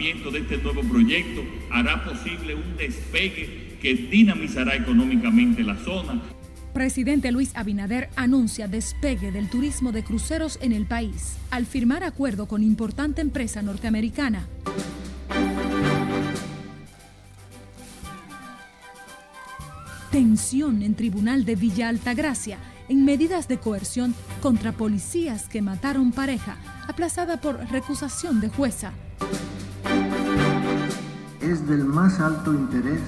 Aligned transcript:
de 0.00 0.38
este 0.38 0.56
nuevo 0.56 0.80
proyecto 0.80 1.42
hará 1.70 2.02
posible 2.02 2.54
un 2.54 2.74
despegue 2.78 3.76
que 3.82 3.94
dinamizará 3.94 4.74
económicamente 4.74 5.62
la 5.62 5.76
zona. 5.76 6.22
Presidente 6.72 7.30
Luis 7.30 7.54
Abinader 7.54 8.08
anuncia 8.16 8.66
despegue 8.66 9.30
del 9.30 9.50
turismo 9.50 9.92
de 9.92 10.02
cruceros 10.02 10.58
en 10.62 10.72
el 10.72 10.86
país 10.86 11.36
al 11.50 11.66
firmar 11.66 12.02
acuerdo 12.02 12.48
con 12.48 12.62
importante 12.62 13.20
empresa 13.20 13.60
norteamericana. 13.60 14.48
Tensión 20.10 20.82
en 20.82 20.94
Tribunal 20.94 21.44
de 21.44 21.56
Villa 21.56 21.90
Altagracia 21.90 22.56
en 22.88 23.04
medidas 23.04 23.48
de 23.48 23.58
coerción 23.58 24.14
contra 24.40 24.72
policías 24.72 25.46
que 25.46 25.60
mataron 25.60 26.10
pareja, 26.10 26.56
aplazada 26.88 27.38
por 27.38 27.58
recusación 27.70 28.40
de 28.40 28.48
jueza. 28.48 28.94
Es 31.50 31.66
del 31.66 31.84
más 31.84 32.20
alto 32.20 32.54
interés 32.54 33.00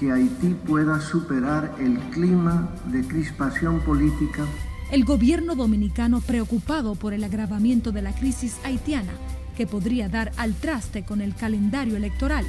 que 0.00 0.10
Haití 0.10 0.56
pueda 0.66 1.00
superar 1.00 1.72
el 1.78 1.96
clima 2.10 2.68
de 2.86 3.06
crispación 3.06 3.78
política. 3.82 4.44
El 4.90 5.04
gobierno 5.04 5.54
dominicano 5.54 6.20
preocupado 6.20 6.96
por 6.96 7.12
el 7.12 7.22
agravamiento 7.22 7.92
de 7.92 8.02
la 8.02 8.12
crisis 8.12 8.58
haitiana, 8.64 9.12
que 9.56 9.68
podría 9.68 10.08
dar 10.08 10.32
al 10.36 10.54
traste 10.54 11.04
con 11.04 11.20
el 11.20 11.36
calendario 11.36 11.96
electoral 11.96 12.44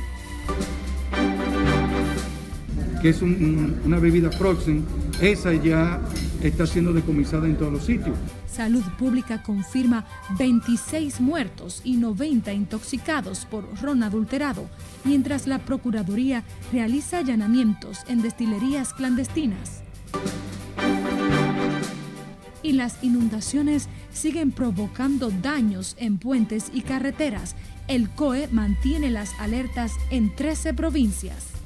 que 3.01 3.09
es 3.09 3.21
una 3.21 3.97
bebida 3.97 4.29
próxima, 4.29 4.81
esa 5.21 5.53
ya 5.53 6.01
está 6.43 6.67
siendo 6.67 6.91
decomisada 6.91 7.47
en 7.47 7.55
todos 7.55 7.71
los 7.71 7.85
sitios. 7.85 8.17
Salud 8.59 8.83
Pública 8.97 9.41
confirma 9.41 10.03
26 10.37 11.21
muertos 11.21 11.79
y 11.85 11.95
90 11.95 12.51
intoxicados 12.51 13.45
por 13.45 13.63
ron 13.81 14.03
adulterado, 14.03 14.69
mientras 15.05 15.47
la 15.47 15.59
Procuraduría 15.59 16.43
realiza 16.73 17.19
allanamientos 17.19 17.99
en 18.09 18.21
destilerías 18.21 18.93
clandestinas. 18.93 19.81
Y 22.61 22.73
las 22.73 23.01
inundaciones 23.01 23.87
siguen 24.11 24.51
provocando 24.51 25.31
daños 25.31 25.95
en 25.97 26.17
puentes 26.17 26.69
y 26.73 26.81
carreteras. 26.81 27.55
El 27.87 28.09
COE 28.09 28.49
mantiene 28.51 29.09
las 29.09 29.39
alertas 29.39 29.93
en 30.11 30.35
13 30.35 30.73
provincias. 30.73 31.58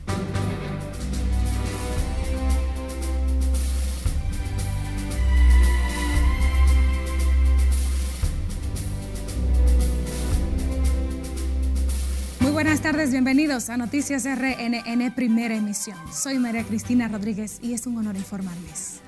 Tardes, 12.94 13.10
bienvenidos 13.10 13.72
a 13.72 13.78
Noticias 13.78 14.24
RNN 14.26 15.16
Primera 15.16 15.56
Emisión. 15.56 15.98
Soy 16.14 16.38
María 16.38 16.64
Cristina 16.64 17.08
Rodríguez 17.08 17.58
y 17.60 17.74
es 17.74 17.88
un 17.88 17.98
honor 17.98 18.16
informarles. 18.16 19.02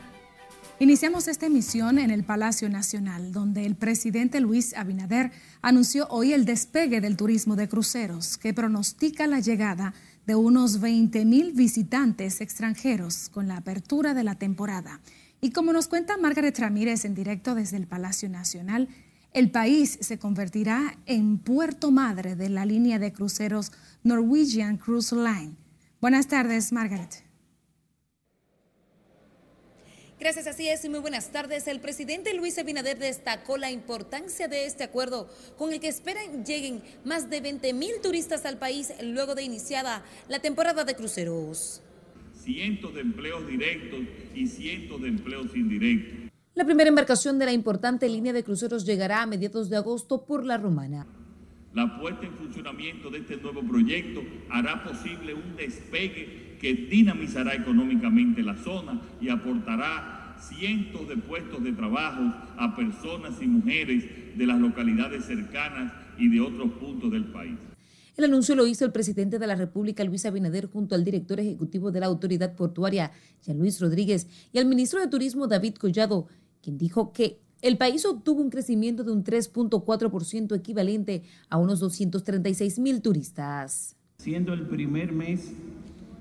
Iniciamos 0.80 1.28
esta 1.28 1.46
emisión 1.46 2.00
en 2.00 2.10
el 2.10 2.24
Palacio 2.24 2.68
Nacional, 2.68 3.32
donde 3.32 3.64
el 3.64 3.76
presidente 3.76 4.40
Luis 4.40 4.76
Abinader 4.76 5.32
anunció 5.62 6.08
hoy 6.10 6.34
el 6.34 6.46
despegue 6.46 7.00
del 7.00 7.16
turismo 7.16 7.56
de 7.56 7.70
cruceros, 7.70 8.40
que 8.40 8.56
pronostica 8.56 9.28
la 9.28 9.40
llegada 9.40 9.94
de 10.26 10.34
unos 10.34 10.80
20 10.80 11.24
mil 11.26 11.52
visitantes 11.52 12.42
extranjeros 12.42 13.30
con 13.30 13.48
la 13.48 13.58
apertura 13.58 14.16
de 14.16 14.24
la 14.24 14.34
temporada. 14.34 15.00
Y 15.42 15.52
como 15.52 15.74
nos 15.74 15.88
cuenta 15.88 16.18
Margaret 16.18 16.58
Ramírez 16.58 17.06
en 17.06 17.14
directo 17.14 17.54
desde 17.54 17.78
el 17.78 17.86
Palacio 17.86 18.30
Nacional, 18.30 18.90
el 19.36 19.52
país 19.52 19.98
se 20.00 20.18
convertirá 20.18 20.98
en 21.06 21.38
puerto 21.38 21.92
madre 21.92 22.38
de 22.38 22.48
la 22.48 22.66
línea 22.66 23.00
de 23.00 23.12
cruceros 23.12 23.74
Norwegian 24.02 24.78
Cruise 24.78 25.12
Line. 25.12 25.58
Buenas 26.00 26.30
tardes, 26.30 26.72
Margaret. 26.72 27.22
Gracias, 30.18 30.48
así 30.48 30.70
es, 30.70 30.86
y 30.86 30.90
muy 30.90 31.00
buenas 31.00 31.34
tardes. 31.34 31.68
El 31.68 31.82
presidente 31.82 32.34
Luis 32.34 32.58
Abinader 32.58 32.98
destacó 32.98 33.58
la 33.58 33.72
importancia 33.72 34.48
de 34.48 34.68
este 34.68 34.86
acuerdo 34.86 35.30
con 35.58 35.74
el 35.74 35.82
que 35.82 35.90
esperan 35.90 36.46
lleguen 36.46 36.82
más 37.04 37.30
de 37.30 37.42
20 37.42 37.74
mil 37.74 37.92
turistas 38.02 38.46
al 38.46 38.58
país 38.58 38.94
luego 39.04 39.36
de 39.36 39.44
iniciada 39.44 40.06
la 40.30 40.40
temporada 40.40 40.86
de 40.86 40.96
cruceros. 40.96 41.82
Cientos 42.42 42.96
de 42.96 43.02
empleos 43.02 43.46
directos 43.46 44.00
y 44.34 44.48
cientos 44.48 45.02
de 45.02 45.10
empleos 45.10 45.54
indirectos 45.54 46.35
la 46.56 46.64
primera 46.64 46.88
embarcación 46.88 47.38
de 47.38 47.46
la 47.46 47.52
importante 47.52 48.08
línea 48.08 48.32
de 48.32 48.44
cruceros 48.44 48.86
llegará 48.86 49.22
a 49.22 49.26
mediados 49.26 49.70
de 49.70 49.76
agosto 49.76 50.26
por 50.26 50.46
la 50.46 50.58
Romana. 50.58 51.06
La 51.74 52.00
puesta 52.00 52.26
en 52.26 52.34
funcionamiento 52.34 53.10
de 53.10 53.20
este 53.20 53.36
nuevo 53.36 53.62
proyecto 53.62 54.22
hará 54.50 54.82
posible 54.82 55.34
un 55.34 55.58
despegue 55.58 56.58
que 56.62 56.74
dinamizará 56.74 57.54
económicamente 57.54 58.42
la 58.42 58.56
zona 58.56 59.02
y 59.20 59.28
aportará 59.28 60.38
cientos 60.40 61.10
de 61.10 61.18
puestos 61.18 61.62
de 61.62 61.74
trabajo 61.74 62.34
a 62.58 62.74
personas 62.74 63.34
y 63.42 63.48
mujeres 63.48 64.38
de 64.38 64.46
las 64.46 64.58
localidades 64.58 65.26
cercanas 65.26 65.92
y 66.18 66.30
de 66.30 66.40
otros 66.40 66.72
puntos 66.80 67.12
del 67.12 67.26
país. 67.26 67.58
El 68.16 68.24
anuncio 68.24 68.56
lo 68.56 68.66
hizo 68.66 68.86
el 68.86 68.94
presidente 68.94 69.40
de 69.40 69.48
la 69.48 69.56
República, 69.56 70.02
Luis 70.06 70.26
Abinader, 70.26 70.68
junto 70.68 70.96
al 70.96 71.04
director 71.04 71.38
ejecutivo 71.38 71.92
de 71.92 72.00
la 72.00 72.06
Autoridad 72.06 72.56
Portuaria, 72.56 73.12
Jean 73.44 73.60
Luis 73.60 73.82
Rodríguez, 73.82 74.28
y 74.54 74.58
al 74.58 74.68
ministro 74.68 75.02
de 75.02 75.08
Turismo, 75.08 75.48
David 75.48 75.76
Collado, 75.76 76.30
quien 76.66 76.80
dijo 76.80 77.14
que 77.14 77.40
el 77.62 77.78
país 77.78 78.06
obtuvo 78.06 78.42
un 78.42 78.50
crecimiento 78.50 79.04
de 79.04 79.12
un 79.12 79.24
3.4% 79.24 80.56
equivalente 80.56 81.22
a 81.50 81.58
unos 81.58 81.80
236 81.80 82.80
mil 82.80 83.04
turistas. 83.04 83.96
Siendo 84.18 84.54
el 84.54 84.64
primer 84.64 85.12
mes 85.12 85.52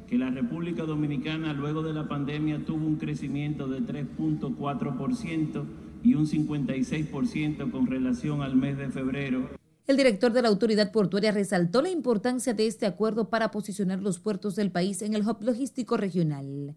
que 0.07 0.19
la 0.19 0.29
República 0.29 0.83
Dominicana 0.85 1.55
luego 1.55 1.83
de 1.83 1.95
la 1.95 2.07
pandemia 2.07 2.63
tuvo 2.67 2.87
un 2.87 2.97
crecimiento 2.97 3.69
de 3.69 3.81
3.4% 3.81 5.65
y 6.03 6.15
un 6.15 6.27
56% 6.27 7.71
con 7.71 7.87
relación 7.87 8.43
al 8.43 8.55
mes 8.55 8.77
de 8.77 8.91
febrero. 8.91 9.49
El 9.87 9.97
director 9.97 10.33
de 10.33 10.43
la 10.43 10.49
autoridad 10.49 10.93
portuaria 10.93 11.33
resaltó 11.33 11.81
la 11.81 11.89
importancia 11.89 12.53
de 12.53 12.67
este 12.67 12.85
acuerdo 12.85 13.31
para 13.31 13.51
posicionar 13.51 14.03
los 14.03 14.19
puertos 14.19 14.57
del 14.57 14.71
país 14.71 15.01
en 15.01 15.15
el 15.15 15.27
hub 15.27 15.43
logístico 15.43 15.97
regional. 15.97 16.75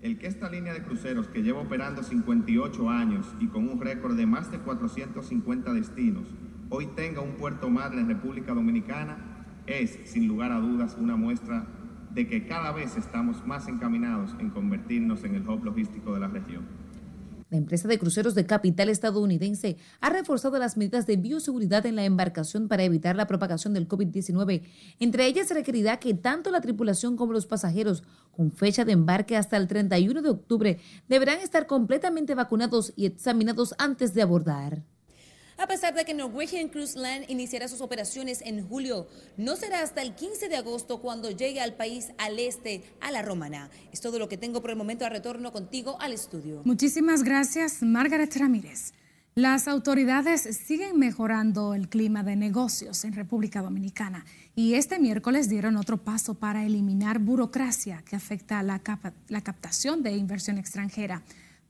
El 0.00 0.16
que 0.16 0.28
esta 0.28 0.48
línea 0.48 0.72
de 0.72 0.82
cruceros, 0.82 1.26
que 1.26 1.42
lleva 1.42 1.60
operando 1.60 2.04
58 2.04 2.88
años 2.88 3.26
y 3.40 3.48
con 3.48 3.68
un 3.68 3.80
récord 3.80 4.16
de 4.16 4.26
más 4.26 4.48
de 4.52 4.58
450 4.58 5.72
destinos, 5.72 6.22
hoy 6.68 6.86
tenga 6.94 7.20
un 7.20 7.32
puerto 7.32 7.68
madre 7.68 8.00
en 8.00 8.06
República 8.06 8.54
Dominicana, 8.54 9.44
es, 9.66 9.98
sin 10.04 10.28
lugar 10.28 10.52
a 10.52 10.60
dudas, 10.60 10.96
una 11.00 11.16
muestra 11.16 11.66
de 12.14 12.28
que 12.28 12.46
cada 12.46 12.70
vez 12.70 12.96
estamos 12.96 13.44
más 13.44 13.66
encaminados 13.66 14.36
en 14.38 14.50
convertirnos 14.50 15.24
en 15.24 15.34
el 15.34 15.48
hub 15.48 15.64
logístico 15.64 16.14
de 16.14 16.20
la 16.20 16.28
región. 16.28 16.62
La 17.50 17.56
empresa 17.56 17.88
de 17.88 17.98
cruceros 17.98 18.34
de 18.34 18.44
capital 18.44 18.90
estadounidense 18.90 19.78
ha 20.00 20.10
reforzado 20.10 20.58
las 20.58 20.76
medidas 20.76 21.06
de 21.06 21.16
bioseguridad 21.16 21.86
en 21.86 21.96
la 21.96 22.04
embarcación 22.04 22.68
para 22.68 22.82
evitar 22.82 23.16
la 23.16 23.26
propagación 23.26 23.72
del 23.72 23.88
COVID-19. 23.88 24.62
Entre 25.00 25.26
ellas 25.26 25.48
se 25.48 25.54
requerirá 25.54 25.98
que 25.98 26.12
tanto 26.12 26.50
la 26.50 26.60
tripulación 26.60 27.16
como 27.16 27.32
los 27.32 27.46
pasajeros 27.46 28.02
con 28.32 28.52
fecha 28.52 28.84
de 28.84 28.92
embarque 28.92 29.36
hasta 29.36 29.56
el 29.56 29.66
31 29.66 30.20
de 30.20 30.28
octubre 30.28 30.78
deberán 31.08 31.40
estar 31.40 31.66
completamente 31.66 32.34
vacunados 32.34 32.92
y 32.96 33.06
examinados 33.06 33.74
antes 33.78 34.12
de 34.12 34.22
abordar. 34.22 34.82
A 35.60 35.66
pesar 35.66 35.92
de 35.92 36.04
que 36.04 36.14
Norwegian 36.14 36.68
Cruise 36.68 36.94
Line 36.94 37.24
iniciará 37.26 37.66
sus 37.66 37.80
operaciones 37.80 38.42
en 38.42 38.64
julio, 38.68 39.08
no 39.36 39.56
será 39.56 39.82
hasta 39.82 40.02
el 40.02 40.14
15 40.14 40.48
de 40.48 40.54
agosto 40.54 41.00
cuando 41.00 41.32
llegue 41.32 41.60
al 41.60 41.74
país 41.74 42.12
al 42.16 42.38
este, 42.38 42.84
a 43.00 43.10
la 43.10 43.22
Romana. 43.22 43.68
Es 43.92 44.00
todo 44.00 44.20
lo 44.20 44.28
que 44.28 44.36
tengo 44.36 44.60
por 44.60 44.70
el 44.70 44.76
momento. 44.76 45.04
A 45.04 45.08
retorno 45.08 45.52
contigo 45.52 46.00
al 46.00 46.12
estudio. 46.12 46.62
Muchísimas 46.64 47.24
gracias, 47.24 47.82
Margaret 47.82 48.34
Ramírez. 48.36 48.92
Las 49.34 49.66
autoridades 49.66 50.42
siguen 50.42 50.96
mejorando 50.96 51.74
el 51.74 51.88
clima 51.88 52.22
de 52.22 52.36
negocios 52.36 53.04
en 53.04 53.12
República 53.12 53.60
Dominicana 53.60 54.24
y 54.54 54.74
este 54.74 54.98
miércoles 54.98 55.48
dieron 55.48 55.76
otro 55.76 55.98
paso 55.98 56.34
para 56.34 56.64
eliminar 56.64 57.18
burocracia 57.18 58.02
que 58.08 58.16
afecta 58.16 58.60
a 58.60 58.62
la, 58.62 58.80
la 59.28 59.40
captación 59.40 60.02
de 60.02 60.12
inversión 60.12 60.58
extranjera. 60.58 61.22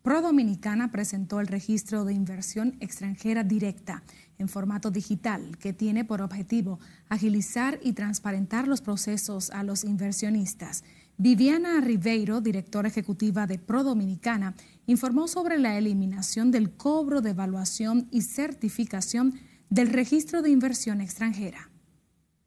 Pro 0.09 0.23
Dominicana 0.23 0.91
presentó 0.91 1.39
el 1.39 1.49
registro 1.49 2.07
de 2.07 2.15
inversión 2.15 2.79
extranjera 2.81 3.45
directa 3.45 4.03
en 4.39 4.49
formato 4.49 4.91
digital 4.91 5.59
que 5.59 5.75
tiene 5.75 6.03
por 6.03 6.23
objetivo 6.23 6.81
agilizar 7.11 7.79
y 7.83 7.93
transparentar 7.93 8.69
los 8.69 8.81
procesos 8.81 9.51
a 9.51 9.63
los 9.65 9.85
inversionistas. 9.85 10.83
Viviana 11.19 11.79
Ribeiro, 11.83 12.41
directora 12.41 12.89
ejecutiva 12.89 13.47
de 13.47 13.59
Pro 13.59 13.85
Dominicana, 13.85 14.55
informó 14.87 15.29
sobre 15.29 15.59
la 15.59 15.77
eliminación 15.77 16.53
del 16.53 16.71
cobro 16.71 17.21
de 17.21 17.33
evaluación 17.33 18.09
y 18.11 18.23
certificación 18.23 19.35
del 19.69 19.91
registro 19.91 20.41
de 20.41 20.49
inversión 20.49 21.03
extranjera. 21.03 21.71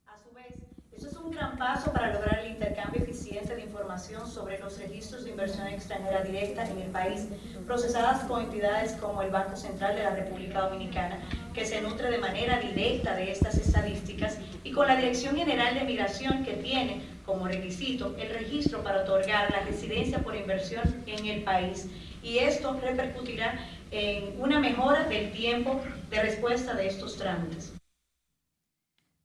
A 0.07 0.17
su 0.17 0.33
vez, 0.33 0.55
eso 0.93 1.09
es 1.09 1.13
un 1.31 1.37
gran 1.37 1.57
paso 1.57 1.93
para 1.93 2.11
lograr 2.11 2.39
el 2.39 2.51
intercambio 2.51 3.01
eficiente 3.01 3.55
de 3.55 3.61
información 3.61 4.29
sobre 4.29 4.59
los 4.59 4.77
registros 4.77 5.23
de 5.23 5.29
inversión 5.29 5.65
extranjera 5.67 6.23
directa 6.23 6.67
en 6.67 6.81
el 6.81 6.91
país, 6.91 7.29
procesadas 7.65 8.25
con 8.25 8.43
entidades 8.43 8.93
como 8.93 9.21
el 9.21 9.29
Banco 9.29 9.55
Central 9.55 9.95
de 9.95 10.03
la 10.03 10.09
República 10.09 10.59
Dominicana. 10.59 11.19
que 11.53 11.65
se 11.65 11.81
nutre 11.81 12.09
de 12.09 12.17
manera 12.17 12.59
directa 12.59 13.13
de 13.13 13.31
estas 13.31 13.57
estadísticas, 13.57 14.37
y 14.63 14.71
con 14.71 14.87
la 14.87 14.95
Dirección 14.95 15.35
General 15.35 15.73
de 15.73 15.83
Migración 15.83 16.45
que 16.45 16.53
tiene 16.53 17.01
como 17.25 17.47
requisito 17.47 18.15
el 18.17 18.29
registro 18.29 18.83
para 18.83 19.03
otorgar 19.03 19.51
la 19.51 19.59
residencia 19.61 20.19
por 20.19 20.35
inversión 20.35 20.83
en 21.05 21.25
el 21.25 21.43
país. 21.43 21.87
Y 22.23 22.37
esto 22.39 22.79
repercutirá 22.81 23.59
en 23.91 24.33
una 24.41 24.59
mejora 24.59 25.03
del 25.05 25.31
tiempo 25.31 25.81
de 26.09 26.21
respuesta 26.21 26.73
de 26.73 26.87
estos 26.87 27.17
trámites. 27.17 27.73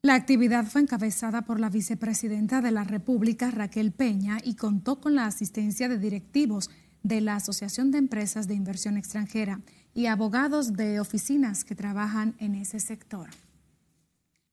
La 0.06 0.14
actividad 0.14 0.66
fue 0.66 0.82
encabezada 0.82 1.42
por 1.42 1.58
la 1.58 1.68
vicepresidenta 1.68 2.60
de 2.60 2.70
la 2.70 2.84
República, 2.84 3.50
Raquel 3.50 3.90
Peña, 3.90 4.38
y 4.44 4.54
contó 4.54 5.00
con 5.00 5.16
la 5.16 5.26
asistencia 5.26 5.88
de 5.88 5.98
directivos 5.98 6.70
de 7.02 7.20
la 7.20 7.34
Asociación 7.34 7.90
de 7.90 7.98
Empresas 7.98 8.46
de 8.46 8.54
Inversión 8.54 8.98
Extranjera 8.98 9.62
y 9.94 10.06
abogados 10.06 10.74
de 10.74 11.00
oficinas 11.00 11.64
que 11.64 11.74
trabajan 11.74 12.36
en 12.38 12.54
ese 12.54 12.78
sector. 12.78 13.30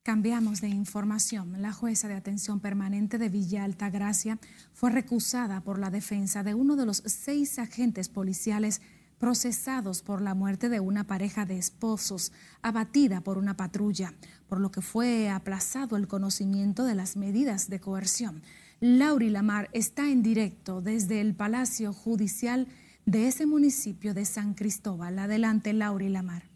Cambiamos 0.01 0.59
de 0.59 0.69
información. 0.69 1.61
La 1.61 1.71
jueza 1.71 2.07
de 2.07 2.15
atención 2.15 2.59
permanente 2.59 3.19
de 3.19 3.29
Villa 3.29 3.63
Altagracia 3.63 4.39
fue 4.73 4.89
recusada 4.89 5.61
por 5.61 5.77
la 5.77 5.91
defensa 5.91 6.41
de 6.41 6.55
uno 6.55 6.75
de 6.75 6.88
los 6.88 7.03
seis 7.05 7.59
agentes 7.59 8.09
policiales 8.09 8.81
procesados 9.24 10.02
por 10.02 10.20
la 10.20 10.34
muerte 10.34 10.68
de 10.68 10.81
una 10.81 11.06
pareja 11.06 11.46
de 11.46 11.58
esposos 11.58 12.34
abatida 12.62 13.22
por 13.22 13.38
una 13.38 13.56
patrulla, 13.56 14.14
por 14.50 14.60
lo 14.60 14.70
que 14.70 14.81
fue 14.81 15.30
aplazado 15.30 15.96
el 15.96 16.10
conocimiento 16.10 16.84
de 16.84 16.94
las 16.94 17.16
medidas 17.16 17.70
de 17.70 17.80
coerción. 17.80 18.42
Lauri 18.81 19.30
Lamar 19.30 19.70
está 19.72 20.10
en 20.10 20.24
directo 20.24 20.81
desde 20.81 21.22
el 21.22 21.36
Palacio 21.36 21.94
Judicial 21.94 22.68
de 23.06 23.30
ese 23.30 23.46
municipio 23.46 24.14
de 24.14 24.25
San 24.25 24.56
Cristóbal. 24.56 25.18
Adelante, 25.18 25.72
Lauri 25.72 26.10
Lamar. 26.10 26.52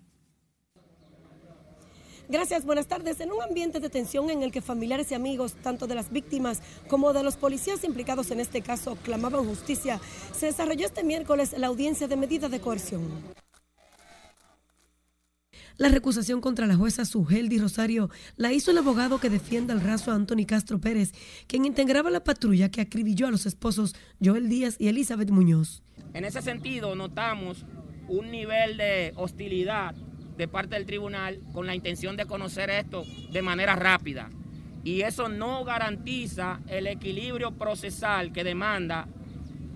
Gracias, 2.30 2.66
buenas 2.66 2.88
tardes. 2.88 3.22
En 3.22 3.32
un 3.32 3.42
ambiente 3.42 3.80
de 3.80 3.90
tensión 3.90 4.30
en 4.30 4.44
el 4.44 4.52
que 4.52 4.60
familiares 4.62 5.12
y 5.12 5.16
amigos, 5.16 5.54
tanto 5.64 5.88
de 5.88 5.96
las 5.96 6.12
víctimas 6.12 6.62
como 6.90 7.14
de 7.14 7.24
los 7.24 7.38
policías 7.38 7.86
implicados 7.86 8.32
en 8.32 8.42
este 8.42 8.62
caso, 8.62 8.98
clamaban 9.02 9.46
justicia, 9.46 10.02
se 10.34 10.48
desarrolló 10.48 10.86
este 10.86 11.06
miércoles 11.06 11.56
la 11.58 11.68
audiencia 11.68 12.10
de 12.10 12.18
medida 12.18 12.50
de 12.50 12.60
coerción. 12.60 13.02
La 15.78 15.88
recusación 15.88 16.42
contra 16.42 16.66
la 16.66 16.76
jueza 16.76 17.06
Sugeldi 17.06 17.60
Rosario 17.60 18.10
la 18.36 18.52
hizo 18.52 18.72
el 18.72 18.80
abogado 18.80 19.20
que 19.20 19.30
defiende 19.30 19.72
al 19.72 19.82
raso 19.82 20.12
Anthony 20.12 20.46
Castro 20.46 20.82
Pérez, 20.82 21.14
quien 21.48 21.66
integraba 21.66 22.10
la 22.10 22.24
patrulla 22.24 22.70
que 22.70 22.82
acribilló 22.82 23.28
a 23.28 23.32
los 23.32 23.46
esposos 23.46 23.96
Joel 24.22 24.50
Díaz 24.50 24.76
y 24.80 24.90
Elizabeth 24.90 25.30
Muñoz. 25.30 25.84
En 26.14 26.26
ese 26.26 26.42
sentido, 26.42 26.96
notamos 26.96 27.64
un 28.10 28.32
nivel 28.32 28.78
de 28.78 29.14
hostilidad 29.16 29.96
de 30.38 30.48
parte 30.48 30.76
del 30.76 30.86
tribunal 30.86 31.40
con 31.54 31.68
la 31.68 31.76
intención 31.76 32.16
de 32.16 32.26
conocer 32.26 32.70
esto 32.70 33.04
de 33.32 33.42
manera 33.42 33.76
rápida. 33.76 34.30
Y 34.84 35.02
eso 35.02 35.28
no 35.28 35.66
garantiza 35.66 36.62
el 36.68 36.88
equilibrio 36.88 37.52
procesal 37.52 38.32
que 38.32 38.44
demanda 38.44 39.08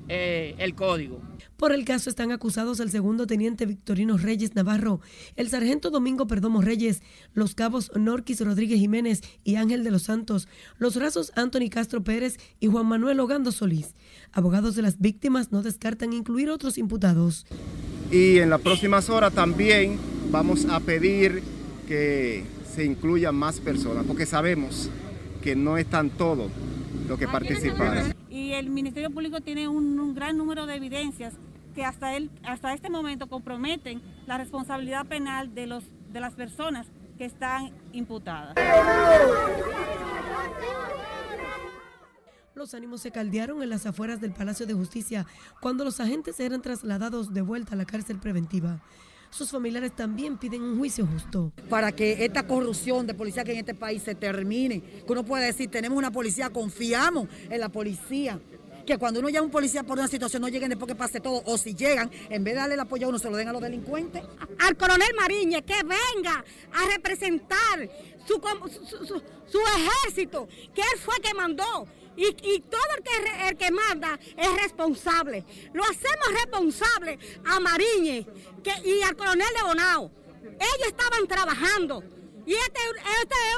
eh, 0.07 0.55
el 0.57 0.75
código. 0.75 1.21
Por 1.57 1.73
el 1.73 1.85
caso 1.85 2.09
están 2.09 2.31
acusados 2.31 2.79
el 2.79 2.89
segundo 2.89 3.27
teniente 3.27 3.65
Victorino 3.65 4.17
Reyes 4.17 4.55
Navarro, 4.55 4.99
el 5.35 5.47
sargento 5.47 5.91
Domingo 5.91 6.25
Perdomo 6.25 6.61
Reyes, 6.61 7.03
los 7.33 7.53
cabos 7.53 7.91
Norquis 7.95 8.41
Rodríguez 8.41 8.79
Jiménez 8.79 9.21
y 9.43 9.57
Ángel 9.57 9.83
de 9.83 9.91
los 9.91 10.03
Santos, 10.03 10.47
los 10.79 10.95
rasos 10.95 11.31
Anthony 11.35 11.69
Castro 11.69 12.03
Pérez 12.03 12.37
y 12.59 12.67
Juan 12.67 12.87
Manuel 12.87 13.19
Ogando 13.19 13.51
Solís. 13.51 13.93
Abogados 14.33 14.75
de 14.75 14.81
las 14.81 14.99
víctimas 14.99 15.51
no 15.51 15.61
descartan 15.61 16.13
incluir 16.13 16.49
otros 16.49 16.77
imputados. 16.77 17.45
Y 18.11 18.39
en 18.39 18.49
las 18.49 18.61
próximas 18.61 19.09
horas 19.09 19.33
también 19.33 19.97
vamos 20.31 20.65
a 20.65 20.79
pedir 20.79 21.43
que 21.87 22.45
se 22.73 22.85
incluyan 22.85 23.35
más 23.35 23.59
personas, 23.59 24.05
porque 24.05 24.25
sabemos 24.25 24.89
que 25.41 25.55
no 25.55 25.77
están 25.77 26.09
todos 26.09 26.49
los 27.07 27.19
que 27.19 27.27
participaron. 27.27 28.13
Y 28.29 28.53
el 28.53 28.69
Ministerio 28.69 29.09
Público 29.09 29.41
tiene 29.41 29.67
un, 29.67 30.15
gran 30.15 30.37
número 30.37 30.65
de 30.65 30.75
evidencias 30.75 31.33
que 31.75 31.83
hasta, 31.83 32.15
el, 32.15 32.29
hasta 32.43 32.73
este 32.73 32.89
momento 32.89 33.27
comprometen 33.27 34.01
la 34.27 34.37
responsabilidad 34.37 35.05
penal 35.05 35.53
de, 35.53 35.67
los, 35.67 35.83
de 36.11 36.19
las 36.19 36.33
personas 36.33 36.87
que 37.17 37.25
están 37.25 37.71
imputadas. 37.91 38.55
Los 42.53 42.73
ánimos 42.73 43.01
se 43.01 43.11
caldearon 43.11 43.63
en 43.63 43.69
las 43.69 43.85
afueras 43.85 44.19
del 44.19 44.33
Palacio 44.33 44.65
de 44.65 44.73
Justicia 44.73 45.25
cuando 45.61 45.85
los 45.85 45.99
agentes 45.99 46.39
eran 46.39 46.61
trasladados 46.61 47.33
de 47.33 47.41
vuelta 47.41 47.73
a 47.73 47.77
la 47.77 47.85
cárcel 47.85 48.19
preventiva 48.19 48.81
sus 49.31 49.49
familiares 49.49 49.95
también 49.95 50.37
piden 50.37 50.61
un 50.61 50.77
juicio 50.77 51.07
justo. 51.07 51.53
Para 51.69 51.93
que 51.93 52.25
esta 52.25 52.45
corrupción 52.45 53.07
de 53.07 53.13
policía 53.13 53.43
que 53.43 53.53
en 53.53 53.59
este 53.59 53.73
país 53.73 54.03
se 54.03 54.13
termine, 54.13 54.81
que 54.81 55.11
uno 55.11 55.23
puede 55.23 55.45
decir, 55.45 55.71
tenemos 55.71 55.97
una 55.97 56.11
policía, 56.11 56.49
confiamos 56.49 57.29
en 57.49 57.59
la 57.59 57.69
policía, 57.69 58.39
que 58.85 58.97
cuando 58.97 59.21
uno 59.21 59.29
llama 59.29 59.43
a 59.43 59.45
un 59.45 59.51
policía 59.51 59.83
por 59.83 59.97
una 59.97 60.09
situación 60.09 60.41
no 60.41 60.49
lleguen 60.49 60.69
después 60.69 60.87
que 60.87 60.95
pase 60.95 61.21
todo, 61.21 61.41
o 61.45 61.57
si 61.57 61.73
llegan, 61.73 62.11
en 62.29 62.43
vez 62.43 62.55
de 62.55 62.59
darle 62.59 62.73
el 62.73 62.81
apoyo 62.81 63.05
a 63.05 63.09
uno, 63.09 63.19
se 63.19 63.29
lo 63.29 63.37
den 63.37 63.47
a 63.47 63.53
los 63.53 63.61
delincuentes. 63.61 64.21
Al 64.59 64.75
coronel 64.75 65.13
Mariñez 65.17 65.63
que 65.63 65.81
venga 65.81 66.43
a 66.73 66.93
representar 66.93 67.89
su, 68.25 68.33
su, 68.85 69.21
su 69.47 69.59
ejército, 69.77 70.47
que 70.75 70.81
él 70.81 70.99
fue 70.99 71.15
que 71.21 71.33
mandó 71.33 71.87
y, 72.15 72.59
todo 72.61 72.81
el 72.97 73.03
que, 73.03 73.47
el 73.49 73.57
que 73.57 73.71
manda 73.71 74.19
es 74.37 74.61
responsable. 74.61 75.43
Lo 75.73 75.83
hacemos 75.83 76.27
responsable 76.33 77.17
a 77.45 77.59
Mariñez 77.59 78.25
y 78.83 79.01
al 79.01 79.15
coronel 79.15 79.47
de 79.55 79.63
Bonao. 79.63 80.11
Ellos 80.43 80.87
estaban 80.87 81.27
trabajando 81.27 82.03
y 82.45 82.53
este, 82.53 82.79
este 83.21 83.35
es 83.35 83.57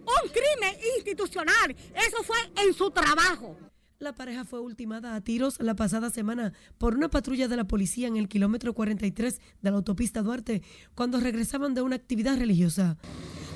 un 0.00 0.28
crimen 0.28 0.78
institucional. 0.96 1.76
Eso 1.94 2.22
fue 2.22 2.38
en 2.56 2.74
su 2.74 2.90
trabajo. 2.90 3.56
La 4.02 4.12
pareja 4.12 4.44
fue 4.44 4.58
ultimada 4.58 5.14
a 5.14 5.20
tiros 5.20 5.60
la 5.60 5.76
pasada 5.76 6.10
semana 6.10 6.52
por 6.76 6.96
una 6.96 7.08
patrulla 7.08 7.46
de 7.46 7.56
la 7.56 7.68
policía 7.68 8.08
en 8.08 8.16
el 8.16 8.28
kilómetro 8.28 8.74
43 8.74 9.38
de 9.62 9.70
la 9.70 9.76
autopista 9.76 10.22
Duarte 10.22 10.64
cuando 10.96 11.20
regresaban 11.20 11.72
de 11.72 11.82
una 11.82 11.94
actividad 11.94 12.36
religiosa. 12.36 12.96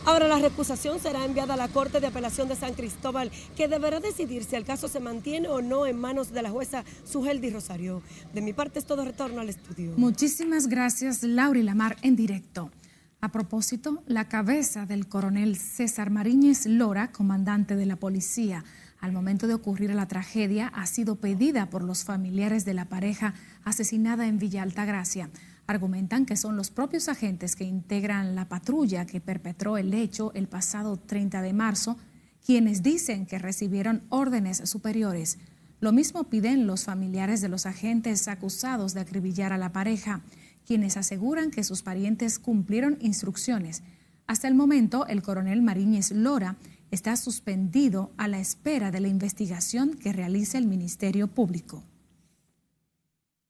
Ahora 0.05 0.29
la 0.29 0.39
recusación 0.39 1.01
será 1.01 1.25
enviada 1.25 1.55
a 1.55 1.57
la 1.57 1.67
Corte 1.67 1.99
de 1.99 2.07
Apelación 2.07 2.47
de 2.47 2.55
San 2.55 2.75
Cristóbal, 2.75 3.33
que 3.57 3.67
deberá 3.67 3.99
decidir 3.99 4.45
si 4.45 4.55
el 4.55 4.65
caso 4.65 4.87
se 4.87 5.01
mantiene 5.01 5.49
o 5.49 5.63
no 5.63 5.85
en 5.85 5.99
manos 5.99 6.31
de 6.31 6.43
la 6.43 6.51
jueza 6.51 6.85
Sugeldi 7.05 7.51
Rosario. 7.51 8.01
De 8.33 8.41
mi 8.41 8.53
parte 8.53 8.79
es 8.79 8.87
todo 8.87 9.05
retorno 9.05 9.41
al 9.41 9.49
estudio. 9.49 9.95
Muchísimas 9.97 10.69
gracias, 10.69 11.25
Laura 11.25 11.59
y 11.59 11.65
Lamar, 11.65 11.97
en 12.03 12.15
directo. 12.15 12.71
A 13.21 13.33
propósito, 13.33 14.05
la 14.07 14.29
cabeza 14.29 14.87
del 14.87 15.09
coronel 15.09 15.57
César 15.57 16.11
Mariñez 16.11 16.67
Lora, 16.67 17.11
comandante 17.11 17.75
de 17.75 17.87
la 17.87 17.97
policía, 17.97 18.63
al 19.07 19.13
momento 19.13 19.47
de 19.47 19.55
ocurrir 19.55 19.95
la 19.95 20.09
tragedia, 20.09 20.67
ha 20.67 20.85
sido 20.87 21.17
pedida 21.17 21.71
por 21.71 21.85
los 21.85 22.03
familiares 22.03 22.65
de 22.65 22.75
la 22.75 22.87
pareja 22.87 23.35
asesinada 23.65 24.27
en 24.27 24.39
Villa 24.39 24.63
Altagracia 24.63 25.31
argumentan 25.67 26.27
que 26.27 26.37
son 26.37 26.57
los 26.57 26.71
propios 26.71 27.09
agentes 27.09 27.57
que 27.57 27.65
integran 27.65 28.35
la 28.35 28.49
patrulla 28.49 29.07
que 29.07 29.21
perpetró 29.21 29.77
el 29.77 29.93
hecho 29.95 30.33
el 30.35 30.49
pasado 30.49 30.97
30 30.97 31.43
de 31.43 31.53
marzo 31.53 31.97
quienes 32.45 32.83
dicen 32.83 33.27
que 33.27 33.41
recibieron 33.41 34.03
órdenes 34.09 34.59
superiores. 34.69 35.39
Lo 35.81 35.93
mismo 35.93 36.25
piden 36.25 36.67
los 36.67 36.85
familiares 36.85 37.41
de 37.41 37.49
los 37.49 37.67
agentes 37.67 38.29
acusados 38.29 38.95
de 38.95 39.01
acribillar 39.01 39.53
a 39.53 39.59
la 39.59 39.73
pareja, 39.73 40.23
quienes 40.65 40.97
aseguran 40.97 41.51
que 41.51 41.65
sus 41.65 41.83
parientes 41.83 42.39
cumplieron 42.39 42.99
instrucciones. 43.01 43.83
Hasta 44.29 44.47
el 44.47 44.55
momento, 44.55 45.07
el 45.09 45.23
coronel 45.23 45.63
Mariñez 45.63 46.13
Lora 46.13 46.57
está 46.91 47.17
suspendido 47.17 48.13
a 48.17 48.29
la 48.29 48.39
espera 48.39 48.91
de 48.91 49.01
la 49.01 49.09
investigación 49.09 49.95
que 49.95 50.13
realice 50.13 50.59
el 50.59 50.67
Ministerio 50.67 51.29
Público. 51.29 51.83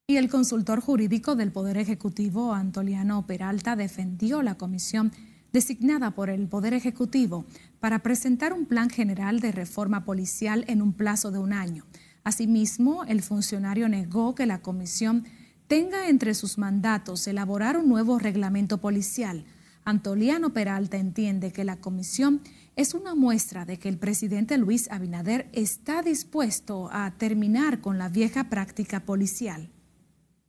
Y 0.09 0.17
el 0.19 0.29
consultor 0.29 0.81
jurídico 0.81 1.35
del 1.35 1.51
Poder 1.51 1.79
Ejecutivo, 1.79 2.55
Antoliano 2.55 3.27
Peralta, 3.27 3.75
defendió 3.75 4.43
la 4.43 4.55
comisión 4.57 5.13
designada 5.53 6.13
por 6.13 6.31
el 6.31 6.47
Poder 6.49 6.75
Ejecutivo 6.75 7.45
para 7.81 8.01
presentar 8.01 8.53
un 8.53 8.67
plan 8.67 8.89
general 8.89 9.41
de 9.41 9.53
reforma 9.53 10.05
policial 10.05 10.65
en 10.69 10.81
un 10.81 10.93
plazo 10.93 11.31
de 11.33 11.39
un 11.39 11.53
año. 11.53 11.85
Asimismo, 12.23 13.05
el 13.05 13.23
funcionario 13.23 13.89
negó 13.89 14.35
que 14.35 14.47
la 14.47 14.61
comisión 14.61 15.25
tenga 15.67 16.09
entre 16.09 16.35
sus 16.35 16.59
mandatos 16.59 17.27
elaborar 17.27 17.77
un 17.77 17.89
nuevo 17.89 18.19
reglamento 18.19 18.79
policial. 18.79 19.45
Antoliano 19.85 20.53
Peralta 20.53 20.97
entiende 20.97 21.53
que 21.53 21.65
la 21.65 21.77
comisión 21.77 22.43
es 22.77 22.93
una 22.93 23.15
muestra 23.15 23.65
de 23.65 23.79
que 23.79 23.89
el 23.89 23.97
presidente 23.97 24.59
Luis 24.59 24.91
Abinader 24.91 25.49
está 25.55 26.03
dispuesto 26.03 26.91
a 26.93 27.11
terminar 27.17 27.81
con 27.81 27.97
la 27.97 28.11
vieja 28.11 28.51
práctica 28.51 29.01
policial. 29.01 29.71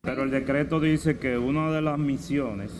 Pero 0.01 0.23
el 0.23 0.31
decreto 0.31 0.81
dice 0.81 1.17
que 1.17 1.37
una 1.37 1.71
de 1.71 1.81
las 1.81 1.97
misiones 1.97 2.71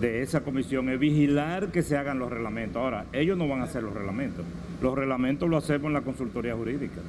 de 0.00 0.22
esa 0.22 0.40
comisión 0.40 0.88
es 0.88 0.98
vigilar 0.98 1.70
que 1.70 1.82
se 1.82 1.98
hagan 1.98 2.18
los 2.18 2.30
reglamentos. 2.30 2.80
Ahora, 2.80 3.04
ellos 3.12 3.36
no 3.36 3.46
van 3.46 3.60
a 3.60 3.64
hacer 3.64 3.82
los 3.82 3.92
reglamentos. 3.92 4.44
Los 4.80 4.94
reglamentos 4.96 5.48
lo 5.50 5.58
hacemos 5.58 5.88
en 5.88 5.92
la 5.92 6.00
consultoría 6.00 6.56
jurídica 6.56 7.00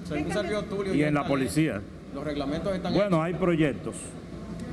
y 0.94 1.02
en 1.02 1.14
la 1.14 1.26
policía. 1.26 1.82
Los 2.14 2.26
reglamentos 2.26 2.76
están 2.76 2.94
Bueno, 2.94 3.24
hay 3.24 3.34
proyectos. 3.36 3.96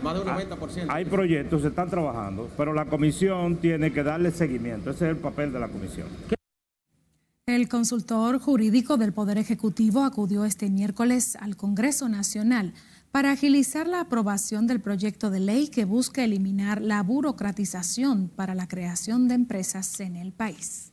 Más 0.03 0.15
de 0.15 0.21
un 0.21 0.27
90%. 0.27 0.87
Hay 0.89 1.05
proyectos, 1.05 1.63
se 1.63 1.69
están 1.69 1.89
trabajando, 1.89 2.49
pero 2.57 2.73
la 2.73 2.87
comisión 2.87 3.57
tiene 3.57 3.93
que 3.93 4.03
darle 4.03 4.33
seguimiento. 4.33 4.91
Ese 4.91 5.05
es 5.05 5.11
el 5.11 5.19
papel 5.19 5.53
de 5.53 5.61
la 5.61 5.69
comisión. 5.69 6.09
El 7.51 7.69
consultor 7.69 8.39
jurídico 8.39 8.97
del 8.97 9.13
Poder 9.13 9.37
Ejecutivo 9.37 10.05
acudió 10.05 10.45
este 10.45 10.71
miércoles 10.71 11.35
al 11.35 11.57
Congreso 11.57 12.09
Nacional 12.09 12.75
para 13.11 13.33
agilizar 13.33 13.89
la 13.89 14.03
aprobación 14.03 14.69
del 14.69 14.81
proyecto 14.81 15.31
de 15.31 15.41
ley 15.41 15.67
que 15.67 15.85
busca 15.85 16.23
eliminar 16.23 16.81
la 16.81 17.03
burocratización 17.03 18.29
para 18.29 18.55
la 18.55 18.69
creación 18.69 19.27
de 19.27 19.35
empresas 19.35 19.99
en 19.99 20.15
el 20.15 20.33
país. 20.33 20.93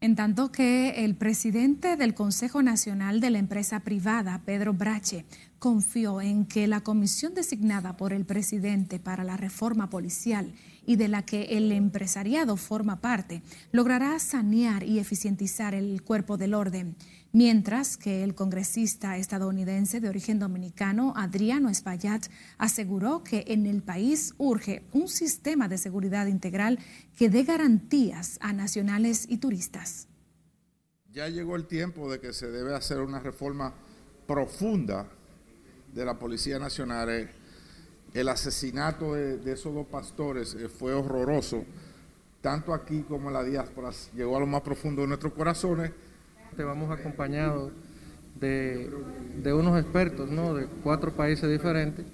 En 0.00 0.16
tanto 0.16 0.50
que 0.50 1.04
el 1.04 1.14
presidente 1.14 1.96
del 1.96 2.14
Consejo 2.14 2.60
Nacional 2.60 3.20
de 3.20 3.30
la 3.30 3.38
Empresa 3.38 3.80
Privada, 3.80 4.42
Pedro 4.44 4.74
Brache, 4.74 5.24
confió 5.60 6.20
en 6.20 6.46
que 6.46 6.66
la 6.66 6.80
comisión 6.80 7.34
designada 7.34 7.96
por 7.96 8.12
el 8.12 8.24
presidente 8.24 8.98
para 8.98 9.22
la 9.22 9.36
reforma 9.36 9.88
policial 9.88 10.52
y 10.88 10.96
de 10.96 11.08
la 11.08 11.22
que 11.22 11.58
el 11.58 11.70
empresariado 11.70 12.56
forma 12.56 13.02
parte 13.02 13.42
logrará 13.72 14.18
sanear 14.18 14.84
y 14.84 14.98
eficientizar 14.98 15.74
el 15.74 16.02
cuerpo 16.02 16.38
del 16.38 16.54
orden, 16.54 16.96
mientras 17.30 17.98
que 17.98 18.24
el 18.24 18.34
congresista 18.34 19.18
estadounidense 19.18 20.00
de 20.00 20.08
origen 20.08 20.38
dominicano 20.38 21.12
Adriano 21.14 21.68
Espaillat 21.68 22.28
aseguró 22.56 23.22
que 23.22 23.44
en 23.48 23.66
el 23.66 23.82
país 23.82 24.32
urge 24.38 24.82
un 24.94 25.08
sistema 25.08 25.68
de 25.68 25.76
seguridad 25.76 26.26
integral 26.26 26.78
que 27.18 27.28
dé 27.28 27.42
garantías 27.42 28.38
a 28.40 28.54
nacionales 28.54 29.26
y 29.28 29.36
turistas. 29.36 30.08
Ya 31.12 31.28
llegó 31.28 31.56
el 31.56 31.66
tiempo 31.66 32.10
de 32.10 32.18
que 32.18 32.32
se 32.32 32.50
debe 32.50 32.74
hacer 32.74 33.00
una 33.00 33.20
reforma 33.20 33.74
profunda 34.26 35.06
de 35.92 36.04
la 36.06 36.18
Policía 36.18 36.58
Nacional. 36.58 37.30
El 38.14 38.28
asesinato 38.28 39.14
de, 39.14 39.52
esos 39.52 39.74
dos 39.74 39.86
pastores 39.86 40.54
eh, 40.54 40.68
fue 40.68 40.94
horroroso, 40.94 41.64
tanto 42.40 42.72
aquí 42.72 43.02
como 43.02 43.28
en 43.28 43.34
la 43.34 43.44
diáspora. 43.44 43.90
Llegó 44.14 44.36
a 44.36 44.40
lo 44.40 44.46
más 44.46 44.62
profundo 44.62 45.02
de 45.02 45.08
nuestros 45.08 45.32
corazones. 45.32 45.92
Vamos 46.56 46.90
acompañados 46.90 47.70
de, 48.40 48.90
unos 49.52 49.78
expertos 49.80 50.30
¿no? 50.30 50.54
de 50.54 50.66
cuatro 50.82 51.12
países 51.12 51.48
diferentes 51.50 52.04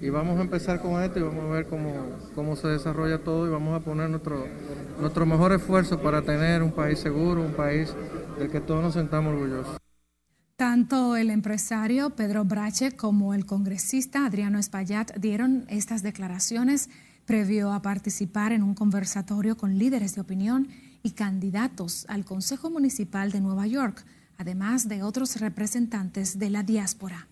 y 0.00 0.10
vamos 0.10 0.38
a 0.38 0.42
empezar 0.42 0.80
con 0.80 1.02
esto 1.02 1.18
y 1.18 1.22
vamos 1.22 1.44
a 1.44 1.48
ver 1.48 1.66
cómo, 1.66 1.92
cómo 2.34 2.54
se 2.54 2.68
desarrolla 2.68 3.18
todo 3.18 3.46
y 3.46 3.50
vamos 3.50 3.80
a 3.80 3.84
poner 3.84 4.08
nuestro, 4.08 4.46
nuestro 5.00 5.26
mejor 5.26 5.52
esfuerzo 5.52 6.00
para 6.00 6.22
tener 6.22 6.62
un 6.62 6.72
país 6.72 6.98
seguro, 7.00 7.40
un 7.40 7.54
país 7.54 7.92
del 8.38 8.50
que 8.50 8.60
todos 8.60 8.82
nos 8.82 8.94
sentamos 8.94 9.34
orgullosos. 9.34 9.77
Tanto 10.58 11.14
el 11.14 11.30
empresario 11.30 12.10
Pedro 12.16 12.44
Brache 12.44 12.90
como 12.90 13.32
el 13.32 13.46
congresista 13.46 14.26
Adriano 14.26 14.58
Espaillat 14.58 15.16
dieron 15.16 15.64
estas 15.68 16.02
declaraciones 16.02 16.90
previo 17.26 17.72
a 17.72 17.80
participar 17.80 18.50
en 18.50 18.64
un 18.64 18.74
conversatorio 18.74 19.56
con 19.56 19.78
líderes 19.78 20.16
de 20.16 20.20
opinión 20.20 20.66
y 21.04 21.12
candidatos 21.12 22.06
al 22.08 22.24
Consejo 22.24 22.70
Municipal 22.70 23.30
de 23.30 23.40
Nueva 23.40 23.68
York, 23.68 24.04
además 24.36 24.88
de 24.88 25.04
otros 25.04 25.40
representantes 25.40 26.40
de 26.40 26.50
la 26.50 26.64
diáspora. 26.64 27.28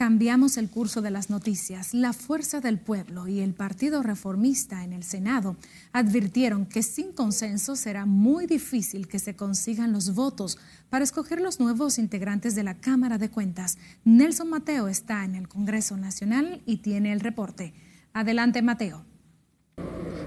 Cambiamos 0.00 0.56
el 0.56 0.70
curso 0.70 1.02
de 1.02 1.10
las 1.10 1.28
noticias. 1.28 1.92
La 1.92 2.14
Fuerza 2.14 2.62
del 2.62 2.78
Pueblo 2.78 3.28
y 3.28 3.40
el 3.40 3.52
Partido 3.52 4.02
Reformista 4.02 4.82
en 4.82 4.94
el 4.94 5.02
Senado 5.02 5.58
advirtieron 5.92 6.64
que 6.64 6.82
sin 6.82 7.12
consenso 7.12 7.76
será 7.76 8.06
muy 8.06 8.46
difícil 8.46 9.08
que 9.08 9.18
se 9.18 9.36
consigan 9.36 9.92
los 9.92 10.14
votos 10.14 10.56
para 10.88 11.04
escoger 11.04 11.42
los 11.42 11.60
nuevos 11.60 11.98
integrantes 11.98 12.54
de 12.54 12.62
la 12.62 12.80
Cámara 12.80 13.18
de 13.18 13.28
Cuentas. 13.28 13.76
Nelson 14.06 14.48
Mateo 14.48 14.88
está 14.88 15.22
en 15.26 15.34
el 15.34 15.48
Congreso 15.48 15.98
Nacional 15.98 16.62
y 16.64 16.78
tiene 16.78 17.12
el 17.12 17.20
reporte. 17.20 17.74
Adelante, 18.14 18.62
Mateo. 18.62 19.09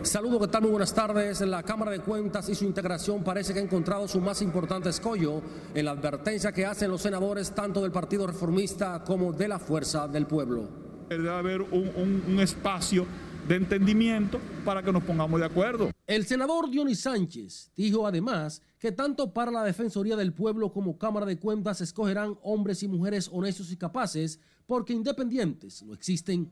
Saludos, 0.04 0.42
¿qué 0.42 0.48
tal? 0.50 0.64
Muy 0.64 0.72
buenas 0.72 0.94
tardes. 0.94 1.42
La 1.42 1.64
Cámara 1.64 1.92
de 1.92 2.00
Cuentas 2.00 2.50
y 2.50 2.56
su 2.56 2.66
integración 2.66 3.24
parece 3.24 3.54
que 3.54 3.60
ha 3.60 3.64
encontrado 3.64 4.08
su 4.08 4.20
más 4.20 4.42
importante 4.42 4.90
escollo 4.90 5.42
en 5.74 5.86
la 5.86 5.92
advertencia 5.92 6.52
que 6.52 6.66
hacen 6.66 6.92
los 6.92 7.02
senadores 7.02 7.52
tanto 7.52 7.82
del 7.82 7.92
Partido 7.92 8.28
Reformista 8.28 9.02
como 9.06 9.32
de 9.32 9.48
la 9.48 9.60
Fuerza 9.60 10.08
del 10.08 10.26
Pueblo. 10.26 10.68
Debe 11.10 11.30
haber 11.30 11.62
un 11.62 12.38
espacio 12.42 13.06
de 13.48 13.56
entendimiento 13.56 14.40
para 14.64 14.82
que 14.82 14.92
nos 14.92 15.04
pongamos 15.04 15.40
de 15.40 15.46
acuerdo. 15.46 15.92
El 16.08 16.26
senador 16.26 16.70
Dionis 16.70 17.02
Sánchez 17.02 17.72
dijo 17.76 18.08
además 18.08 18.62
que 18.80 18.92
tanto 18.92 19.34
para 19.34 19.52
la 19.52 19.64
Defensoría 19.64 20.16
del 20.16 20.34
Pueblo 20.34 20.72
como 20.72 20.98
Cámara 20.98 21.26
de 21.26 21.38
Cuentas 21.38 21.82
escogerán 21.82 22.38
hombres 22.42 22.84
y 22.84 22.88
mujeres 22.88 23.30
honestos 23.32 23.72
y 23.72 23.78
capaces 23.78 24.40
porque 24.66 24.94
independientes 24.94 25.84
no 25.84 25.94
existen. 25.94 26.50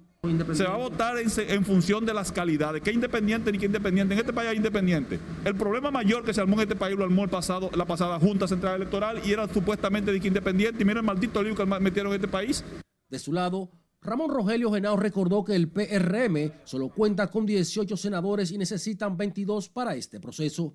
Se 0.54 0.64
va 0.66 0.76
a 0.76 0.78
votar 0.78 1.16
en, 1.18 1.66
función 1.66 2.06
de 2.06 2.14
las 2.14 2.32
calidades. 2.32 2.84
¿Qué 2.84 2.92
independiente 2.92 3.52
ni 3.52 3.58
qué 3.58 3.66
independiente? 3.66 4.14
En 4.14 4.20
este 4.20 4.32
país 4.32 4.50
hay 4.50 4.58
independiente. 4.58 5.20
El 5.44 5.56
problema 5.56 5.90
mayor 5.90 6.24
que 6.24 6.34
se 6.34 6.42
armó 6.42 6.56
en 6.58 6.62
este 6.62 6.76
país 6.76 6.96
lo 6.96 7.04
armó 7.04 7.24
el 7.24 7.30
pasado, 7.30 7.72
la 7.74 7.86
pasada 7.86 8.20
Junta 8.20 8.48
Central 8.48 8.76
Electoral 8.76 9.20
y 9.26 9.32
era 9.32 9.52
supuestamente 9.52 10.12
de 10.12 10.20
que 10.20 10.28
independiente. 10.28 10.84
Y 10.84 10.86
mira 10.86 11.00
el 11.00 11.06
maldito 11.06 11.42
lío 11.42 11.56
que 11.56 11.66
metieron 11.66 12.12
en 12.12 12.18
este 12.18 12.28
país. 12.28 12.64
De 13.10 13.18
su 13.18 13.34
lado, 13.34 13.72
Ramón 14.03 14.31
Rogelio 14.31 14.72
Genao 14.72 14.98
recordó 14.98 15.43
que 15.43 15.55
el 15.55 15.70
PRM 15.70 16.51
solo 16.63 16.89
cuenta 16.89 17.27
con 17.27 17.46
18 17.46 17.96
senadores 17.96 18.51
y 18.51 18.58
necesitan 18.58 19.15
22 19.15 19.70
para 19.70 19.96
este 19.96 20.20
proceso. 20.20 20.74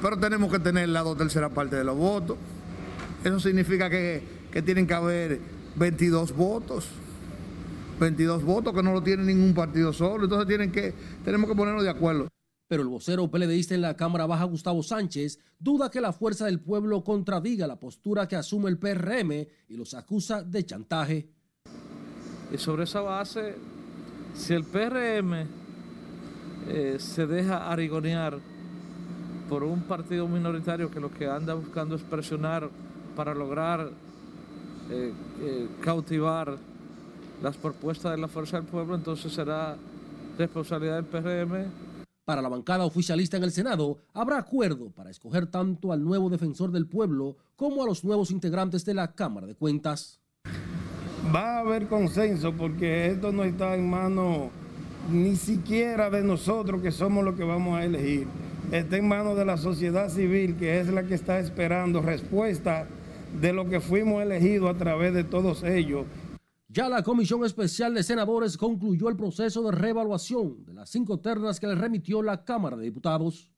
Pero 0.00 0.18
tenemos 0.18 0.50
que 0.50 0.58
tener 0.58 0.88
la 0.88 1.02
dos 1.02 1.18
tercera 1.18 1.50
parte 1.50 1.76
de 1.76 1.84
los 1.84 1.96
votos. 1.96 2.38
Eso 3.22 3.38
significa 3.40 3.90
que, 3.90 4.22
que 4.50 4.62
tienen 4.62 4.86
que 4.86 4.94
haber 4.94 5.38
22 5.76 6.34
votos. 6.34 6.88
22 8.00 8.42
votos 8.42 8.72
que 8.72 8.82
no 8.82 8.92
lo 8.92 9.02
tiene 9.02 9.24
ningún 9.24 9.52
partido 9.52 9.92
solo. 9.92 10.24
Entonces 10.24 10.48
tienen 10.48 10.72
que, 10.72 10.94
tenemos 11.26 11.50
que 11.50 11.56
ponernos 11.56 11.82
de 11.82 11.90
acuerdo. 11.90 12.28
Pero 12.68 12.82
el 12.82 12.88
vocero 12.88 13.30
PLDista 13.30 13.74
en 13.74 13.82
la 13.82 13.96
Cámara 13.96 14.24
Baja, 14.24 14.44
Gustavo 14.44 14.82
Sánchez, 14.82 15.38
duda 15.58 15.90
que 15.90 16.00
la 16.00 16.14
fuerza 16.14 16.46
del 16.46 16.60
pueblo 16.60 17.04
contradiga 17.04 17.66
la 17.66 17.78
postura 17.78 18.26
que 18.26 18.36
asume 18.36 18.70
el 18.70 18.78
PRM 18.78 19.46
y 19.68 19.76
los 19.76 19.92
acusa 19.92 20.42
de 20.42 20.64
chantaje. 20.64 21.28
Y 22.52 22.58
sobre 22.58 22.84
esa 22.84 23.00
base, 23.00 23.56
si 24.34 24.52
el 24.52 24.64
PRM 24.64 25.46
eh, 26.68 26.96
se 26.98 27.26
deja 27.26 27.70
arigonear 27.70 28.38
por 29.48 29.64
un 29.64 29.82
partido 29.82 30.28
minoritario 30.28 30.90
que 30.90 31.00
lo 31.00 31.10
que 31.10 31.26
anda 31.26 31.54
buscando 31.54 31.96
es 31.96 32.02
presionar 32.02 32.68
para 33.16 33.34
lograr 33.34 33.90
eh, 34.90 35.12
eh, 35.40 35.68
cautivar 35.80 36.58
las 37.42 37.56
propuestas 37.56 38.12
de 38.12 38.18
la 38.18 38.28
Fuerza 38.28 38.58
del 38.58 38.66
Pueblo, 38.66 38.94
entonces 38.94 39.32
será 39.32 39.76
responsabilidad 40.38 41.02
del 41.02 41.06
PRM. 41.06 41.70
Para 42.24 42.40
la 42.40 42.48
bancada 42.48 42.84
oficialista 42.84 43.36
en 43.36 43.44
el 43.44 43.50
Senado, 43.50 43.98
habrá 44.14 44.38
acuerdo 44.38 44.90
para 44.90 45.10
escoger 45.10 45.48
tanto 45.48 45.92
al 45.92 46.04
nuevo 46.04 46.30
defensor 46.30 46.70
del 46.70 46.86
pueblo 46.86 47.36
como 47.56 47.82
a 47.82 47.86
los 47.86 48.04
nuevos 48.04 48.30
integrantes 48.30 48.84
de 48.84 48.94
la 48.94 49.12
Cámara 49.12 49.46
de 49.46 49.56
Cuentas. 49.56 50.21
Va 51.34 51.56
a 51.56 51.60
haber 51.60 51.86
consenso 51.86 52.52
porque 52.52 53.06
esto 53.06 53.32
no 53.32 53.44
está 53.44 53.74
en 53.74 53.88
manos 53.88 54.48
ni 55.10 55.36
siquiera 55.36 56.10
de 56.10 56.22
nosotros 56.22 56.80
que 56.80 56.90
somos 56.90 57.24
los 57.24 57.34
que 57.34 57.44
vamos 57.44 57.78
a 57.78 57.84
elegir. 57.84 58.26
Está 58.70 58.96
en 58.96 59.08
manos 59.08 59.36
de 59.36 59.44
la 59.44 59.56
sociedad 59.56 60.08
civil 60.08 60.56
que 60.56 60.80
es 60.80 60.88
la 60.88 61.04
que 61.04 61.14
está 61.14 61.38
esperando 61.38 62.00
respuesta 62.00 62.86
de 63.40 63.52
lo 63.52 63.68
que 63.68 63.80
fuimos 63.80 64.22
elegidos 64.22 64.74
a 64.74 64.78
través 64.78 65.14
de 65.14 65.24
todos 65.24 65.62
ellos 65.62 66.06
ya 66.72 66.88
la 66.88 67.02
Comisión 67.02 67.44
Especial 67.44 67.92
de 67.92 68.02
Senadores 68.02 68.56
concluyó 68.56 69.10
el 69.10 69.16
proceso 69.16 69.62
de 69.62 69.72
reevaluación 69.72 70.64
de 70.64 70.72
las 70.72 70.88
cinco 70.88 71.20
ternas 71.20 71.60
que 71.60 71.66
le 71.66 71.74
remitió 71.74 72.22
la 72.22 72.46
Cámara 72.46 72.78
de 72.78 72.84
Diputados. 72.84 73.51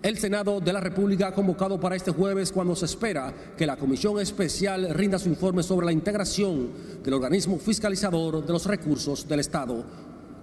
El 0.00 0.16
Senado 0.16 0.60
de 0.60 0.72
la 0.72 0.80
República 0.80 1.28
ha 1.28 1.34
convocado 1.34 1.80
para 1.80 1.96
este 1.96 2.12
jueves 2.12 2.52
cuando 2.52 2.76
se 2.76 2.84
espera 2.84 3.34
que 3.56 3.66
la 3.66 3.76
Comisión 3.76 4.20
Especial 4.20 4.94
rinda 4.94 5.18
su 5.18 5.28
informe 5.28 5.64
sobre 5.64 5.86
la 5.86 5.92
integración 5.92 6.70
del 7.02 7.14
organismo 7.14 7.58
fiscalizador 7.58 8.46
de 8.46 8.52
los 8.52 8.64
recursos 8.66 9.26
del 9.26 9.40
Estado. 9.40 9.84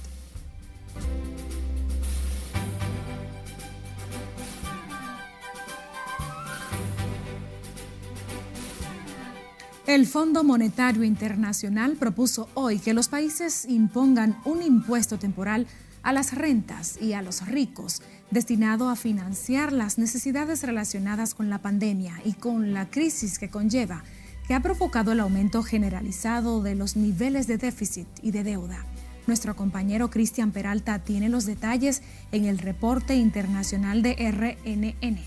El 9.88 10.06
Fondo 10.08 10.44
Monetario 10.46 11.04
Internacional 11.04 11.98
propuso 11.98 12.48
hoy 12.54 12.80
que 12.80 12.94
los 12.94 13.10
países 13.10 13.66
impongan 13.66 14.40
un 14.46 14.62
impuesto 14.62 15.20
temporal 15.20 15.68
a 16.04 16.14
las 16.14 16.34
rentas 16.34 17.02
y 17.02 17.14
a 17.14 17.22
los 17.22 17.48
ricos, 17.48 18.02
destinado 18.32 18.90
a 18.90 18.96
financiar 18.96 19.74
las 19.74 19.98
necesidades 19.98 20.64
relacionadas 20.64 21.34
con 21.34 21.50
la 21.50 21.60
pandemia 21.60 22.20
y 22.26 22.34
con 22.34 22.74
la 22.74 22.90
crisis 22.90 23.40
que 23.40 23.50
conlleva, 23.50 24.04
que 24.48 24.54
ha 24.54 24.62
provocado 24.62 25.12
el 25.12 25.20
aumento 25.20 25.64
generalizado 25.64 26.62
de 26.62 26.76
los 26.76 26.96
niveles 26.96 27.48
de 27.48 27.58
déficit 27.58 28.08
y 28.22 28.32
de 28.32 28.44
deuda. 28.44 28.86
Nuestro 29.28 29.56
compañero 29.56 30.10
Cristian 30.10 30.52
Peralta 30.52 31.00
tiene 31.00 31.30
los 31.30 31.46
detalles 31.46 32.02
en 32.32 32.46
el 32.46 32.58
reporte 32.58 33.16
internacional 33.16 34.02
de 34.02 34.16
RNN. 34.16 35.20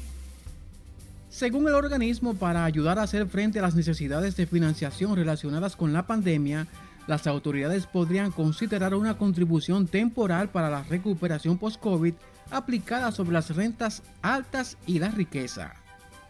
Según 1.30 1.66
el 1.66 1.74
organismo, 1.74 2.34
para 2.34 2.64
ayudar 2.64 2.98
a 2.98 3.02
hacer 3.02 3.26
frente 3.26 3.58
a 3.58 3.62
las 3.62 3.74
necesidades 3.74 4.36
de 4.36 4.46
financiación 4.46 5.16
relacionadas 5.16 5.74
con 5.74 5.92
la 5.92 6.06
pandemia, 6.06 6.68
las 7.06 7.26
autoridades 7.26 7.86
podrían 7.86 8.30
considerar 8.30 8.94
una 8.94 9.18
contribución 9.18 9.86
temporal 9.86 10.48
para 10.50 10.70
la 10.70 10.82
recuperación 10.82 11.58
post-COVID 11.58 12.14
aplicada 12.50 13.12
sobre 13.12 13.32
las 13.32 13.54
rentas 13.54 14.02
altas 14.22 14.78
y 14.86 14.98
la 14.98 15.08
riqueza. 15.08 15.74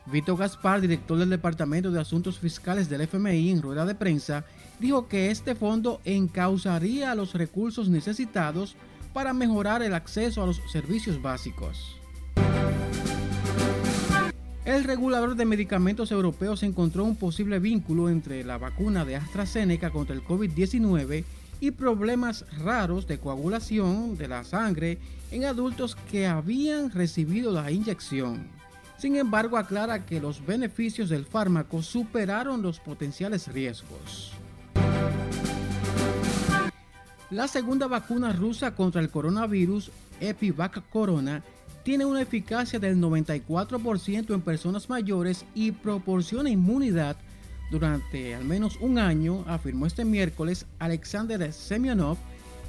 Vito 0.07 0.37
Gaspar, 0.37 0.81
director 0.81 1.19
del 1.19 1.31
Departamento 1.31 1.91
de 1.91 2.01
Asuntos 2.01 2.39
Fiscales 2.39 2.89
del 2.89 3.03
FMI 3.03 3.51
en 3.51 3.63
rueda 3.63 3.87
de 3.87 3.95
prensa, 3.95 4.45
dijo 4.79 5.09
que 5.09 5.31
este 5.31 5.55
fondo 5.55 6.01
encauzaría 6.05 7.15
los 7.15 7.33
recursos 7.33 7.89
necesitados 7.89 8.77
para 9.15 9.33
mejorar 9.33 9.83
el 9.83 9.95
acceso 9.95 10.43
a 10.43 10.47
los 10.47 10.61
servicios 10.71 11.23
básicos. 11.23 12.04
El 14.65 14.85
regulador 14.85 15.37
de 15.37 15.45
medicamentos 15.45 16.11
europeos 16.11 16.63
encontró 16.63 17.05
un 17.05 17.17
posible 17.17 17.59
vínculo 17.59 18.09
entre 18.09 18.43
la 18.45 18.57
vacuna 18.57 19.05
de 19.05 19.17
AstraZeneca 19.17 19.91
contra 19.91 20.15
el 20.15 20.25
COVID-19 20.25 21.25
y 21.61 21.71
problemas 21.71 22.47
raros 22.63 23.07
de 23.07 23.19
coagulación 23.19 24.17
de 24.17 24.27
la 24.27 24.43
sangre 24.43 24.99
en 25.31 25.45
adultos 25.45 25.97
que 26.11 26.27
habían 26.27 26.91
recibido 26.91 27.53
la 27.53 27.71
inyección. 27.71 28.49
Sin 28.97 29.17
embargo, 29.17 29.59
aclara 29.59 30.07
que 30.07 30.19
los 30.19 30.45
beneficios 30.47 31.11
del 31.11 31.27
fármaco 31.27 31.83
superaron 31.83 32.63
los 32.63 32.81
potenciales 32.81 33.49
riesgos. 33.49 34.33
La 37.31 37.49
segunda 37.49 37.87
vacuna 37.87 38.33
rusa 38.33 38.75
contra 38.75 39.03
el 39.03 39.11
coronavirus, 39.11 39.91
Epivac 40.21 40.89
Corona, 40.89 41.43
tiene 41.85 42.07
una 42.07 42.23
eficacia 42.23 42.79
del 42.79 42.97
94% 42.97 44.35
en 44.35 44.41
personas 44.41 44.89
mayores 44.89 45.45
y 45.55 45.71
proporciona 45.71 46.49
inmunidad 46.49 47.17
durante 47.71 48.35
al 48.35 48.45
menos 48.45 48.79
un 48.81 48.99
año, 48.99 49.45
afirmó 49.47 49.87
este 49.87 50.05
miércoles 50.05 50.67
Alexander 50.79 51.53
Semyonov, 51.53 52.17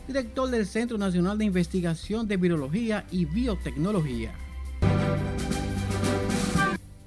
director 0.08 0.50
del 0.50 0.66
Centro 0.66 0.98
Nacional 0.98 1.38
de 1.38 1.46
Investigación 1.46 2.28
de 2.28 2.38
Virología 2.38 3.06
y 3.12 3.26
Biotecnología. 3.26 4.34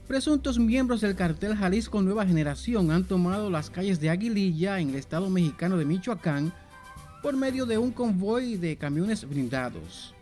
Presuntos 0.06 0.58
miembros 0.58 1.02
del 1.02 1.14
cartel 1.14 1.54
Jalisco 1.54 2.00
Nueva 2.00 2.24
Generación 2.24 2.90
han 2.90 3.04
tomado 3.04 3.50
las 3.50 3.68
calles 3.68 4.00
de 4.00 4.08
Aguililla 4.08 4.80
en 4.80 4.90
el 4.90 4.94
estado 4.94 5.28
mexicano 5.28 5.76
de 5.76 5.84
Michoacán 5.84 6.52
por 7.22 7.36
medio 7.36 7.66
de 7.66 7.76
un 7.76 7.90
convoy 7.90 8.56
de 8.56 8.76
camiones 8.76 9.28
blindados. 9.28 10.14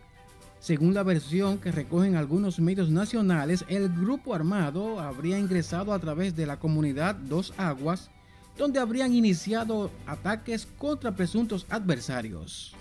Según 0.59 0.93
la 0.93 1.03
versión 1.03 1.59
que 1.59 1.71
recogen 1.71 2.15
algunos 2.15 2.59
medios 2.59 2.89
nacionales, 2.89 3.63
el 3.67 3.89
grupo 3.89 4.33
armado 4.33 4.99
habría 4.99 5.37
ingresado 5.37 5.93
a 5.93 5.99
través 5.99 6.35
de 6.35 6.45
la 6.45 6.57
comunidad 6.57 7.15
Dos 7.15 7.53
Aguas, 7.57 8.09
donde 8.57 8.79
habrían 8.79 9.13
iniciado 9.13 9.91
ataques 10.07 10.67
contra 10.77 11.15
presuntos 11.15 11.67
adversarios. 11.69 12.75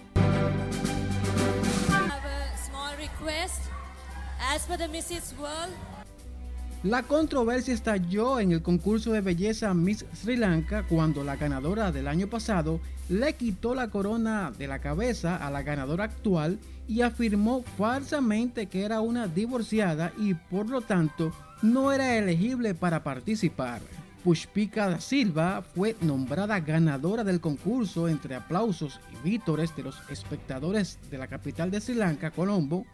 La 6.82 7.02
controversia 7.02 7.74
estalló 7.74 8.40
en 8.40 8.52
el 8.52 8.62
concurso 8.62 9.12
de 9.12 9.20
belleza 9.20 9.74
Miss 9.74 10.06
Sri 10.14 10.36
Lanka 10.36 10.86
cuando 10.88 11.24
la 11.24 11.36
ganadora 11.36 11.92
del 11.92 12.08
año 12.08 12.28
pasado 12.28 12.80
le 13.08 13.34
quitó 13.34 13.74
la 13.74 13.88
corona 13.88 14.52
de 14.56 14.66
la 14.66 14.80
cabeza 14.80 15.36
a 15.36 15.50
la 15.50 15.62
ganadora 15.62 16.04
actual 16.04 16.58
y 16.88 17.02
afirmó 17.02 17.62
falsamente 17.76 18.66
que 18.66 18.84
era 18.84 19.00
una 19.00 19.26
divorciada 19.28 20.12
y 20.18 20.34
por 20.34 20.68
lo 20.68 20.80
tanto 20.80 21.32
no 21.62 21.92
era 21.92 22.16
elegible 22.16 22.74
para 22.74 23.02
participar. 23.02 23.80
Pushpika 24.24 24.88
da 24.88 25.00
Silva 25.00 25.62
fue 25.62 25.94
nombrada 26.00 26.58
ganadora 26.58 27.22
del 27.22 27.40
concurso 27.40 28.08
entre 28.08 28.34
aplausos 28.34 29.00
y 29.12 29.28
vítores 29.28 29.74
de 29.76 29.84
los 29.84 30.02
espectadores 30.10 30.98
de 31.10 31.18
la 31.18 31.28
capital 31.28 31.70
de 31.70 31.80
Sri 31.80 31.94
Lanka, 31.94 32.32
Colombo, 32.32 32.84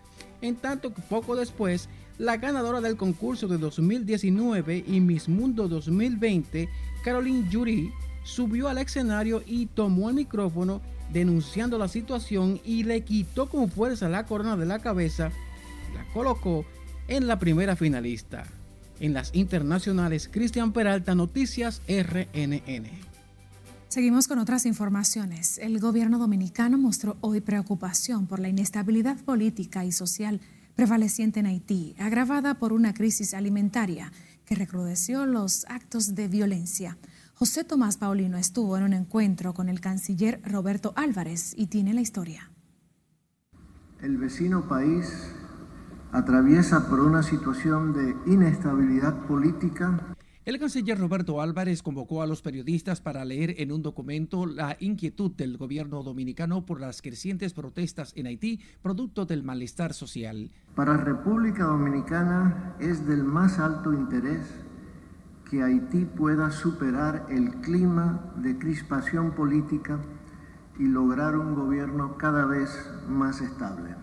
en 0.43 0.57
tanto 0.57 0.93
que 0.93 1.01
poco 1.01 1.35
después 1.35 1.89
la 2.19 2.37
ganadora 2.37 2.83
del 2.83 2.99
concurso 2.99 3.49
de 3.49 3.57
2019 3.57 4.85
y 4.87 5.01
Miss 5.01 5.27
Mundo 5.27 5.69
2020, 5.69 6.69
Caroline 7.03 7.49
Jury, 7.51 7.91
subió 8.25 8.69
al 8.69 8.79
escenario 8.79 9.43
y 9.47 9.67
tomó 9.67 10.09
el 10.09 10.15
micrófono 10.15 10.81
denunciando 11.13 11.79
la 11.79 11.89
situación 11.89 12.61
y 12.65 12.85
le 12.85 13.03
quitó 13.03 13.49
con 13.49 13.71
fuerza 13.71 14.09
la 14.09 14.25
corona 14.27 14.57
de 14.57 14.67
la 14.67 14.79
cabeza 14.79 15.31
y 15.91 15.95
la 15.95 16.05
colocó 16.13 16.65
en 17.09 17.27
la 17.27 17.39
primera 17.39 17.77
finalista. 17.77 18.45
En 19.01 19.13
las 19.13 19.35
internacionales, 19.35 20.29
Cristian 20.31 20.73
Peralta, 20.73 21.15
Noticias 21.15 21.83
RNN. 21.89 23.13
Seguimos 23.89 24.27
con 24.27 24.39
otras 24.39 24.65
informaciones. 24.65 25.59
El 25.59 25.79
gobierno 25.79 26.19
dominicano 26.19 26.79
mostró 26.79 27.19
hoy 27.21 27.41
preocupación 27.41 28.27
por 28.27 28.41
la 28.41 28.49
inestabilidad 28.49 29.19
política 29.19 29.85
y 29.85 29.93
social 29.93 30.41
prevaleciente 30.75 31.41
en 31.41 31.47
Haití, 31.47 31.95
agravada 31.99 32.55
por 32.55 32.73
una 32.73 32.95
crisis 32.95 33.35
alimentaria 33.35 34.11
que 34.47 34.55
recrudeció 34.55 35.27
los 35.27 35.67
actos 35.69 36.15
de 36.15 36.29
violencia. 36.29 36.97
José 37.43 37.65
Tomás 37.65 37.97
Paulino 37.97 38.39
estuvo 38.39 38.77
en 38.77 38.85
un 38.85 38.93
encuentro 38.93 39.53
con 39.53 39.69
el 39.69 39.81
canciller 39.81 40.41
Roberto 40.45 40.93
Álvarez 40.95 41.55
y 41.57 41.67
tiene 41.67 41.93
la 41.93 42.01
historia. 42.01 42.53
El 44.01 44.17
vecino 44.17 44.69
país 44.69 45.13
atraviesa 46.13 46.89
por 46.89 47.01
una 47.01 47.25
situación 47.25 47.95
de 47.95 48.15
inestabilidad 48.33 49.27
política. 49.27 50.15
El 50.45 50.61
canciller 50.61 50.97
Roberto 51.01 51.41
Álvarez 51.41 51.83
convocó 51.83 52.23
a 52.23 52.29
los 52.29 52.43
periodistas 52.43 53.01
para 53.01 53.25
leer 53.25 53.57
en 53.59 53.73
un 53.73 53.83
documento 53.83 54.47
la 54.47 54.77
inquietud 54.79 55.33
del 55.33 55.57
gobierno 55.57 56.05
dominicano 56.05 56.65
por 56.65 56.81
las 56.81 57.03
crecientes 57.03 57.55
protestas 57.55 58.13
en 58.15 58.29
Haití, 58.29 58.61
producto 58.83 59.27
del 59.27 59.43
malestar 59.43 59.95
social. 59.95 60.53
Para 60.77 60.97
República 60.97 61.65
Dominicana 61.65 62.77
es 62.79 63.05
del 63.05 63.25
más 63.25 63.59
alto 63.59 63.93
interés 63.93 64.43
que 65.53 65.63
Haití 65.63 66.07
pueda 66.07 66.51
superar 66.51 67.27
el 67.29 67.51
clima 67.61 68.33
de 68.39 68.59
crispación 68.59 69.35
política 69.35 70.01
y 70.79 70.85
lograr 70.85 71.37
un 71.37 71.55
gobierno 71.55 72.17
cada 72.17 72.47
vez 72.47 72.71
más 73.07 73.43
estable. 73.43 73.95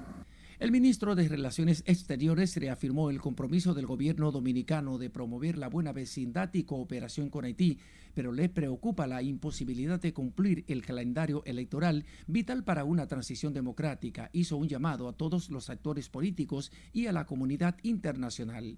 El 0.59 0.71
ministro 0.71 1.15
de 1.15 1.27
Relaciones 1.27 1.81
Exteriores 1.87 2.55
reafirmó 2.55 3.09
el 3.09 3.19
compromiso 3.19 3.73
del 3.73 3.87
gobierno 3.87 4.31
dominicano 4.31 4.99
de 4.99 5.09
promover 5.09 5.57
la 5.57 5.69
buena 5.69 5.91
vecindad 5.91 6.53
y 6.53 6.65
cooperación 6.65 7.31
con 7.31 7.45
Haití, 7.45 7.79
pero 8.13 8.31
le 8.31 8.47
preocupa 8.49 9.07
la 9.07 9.23
imposibilidad 9.23 9.99
de 9.99 10.13
cumplir 10.13 10.65
el 10.67 10.85
calendario 10.85 11.41
electoral 11.45 12.05
vital 12.27 12.63
para 12.63 12.83
una 12.83 13.07
transición 13.07 13.55
democrática. 13.55 14.29
Hizo 14.33 14.55
un 14.55 14.67
llamado 14.67 15.09
a 15.09 15.13
todos 15.13 15.49
los 15.49 15.71
actores 15.71 16.09
políticos 16.09 16.71
y 16.93 17.07
a 17.07 17.11
la 17.11 17.25
comunidad 17.25 17.75
internacional. 17.81 18.77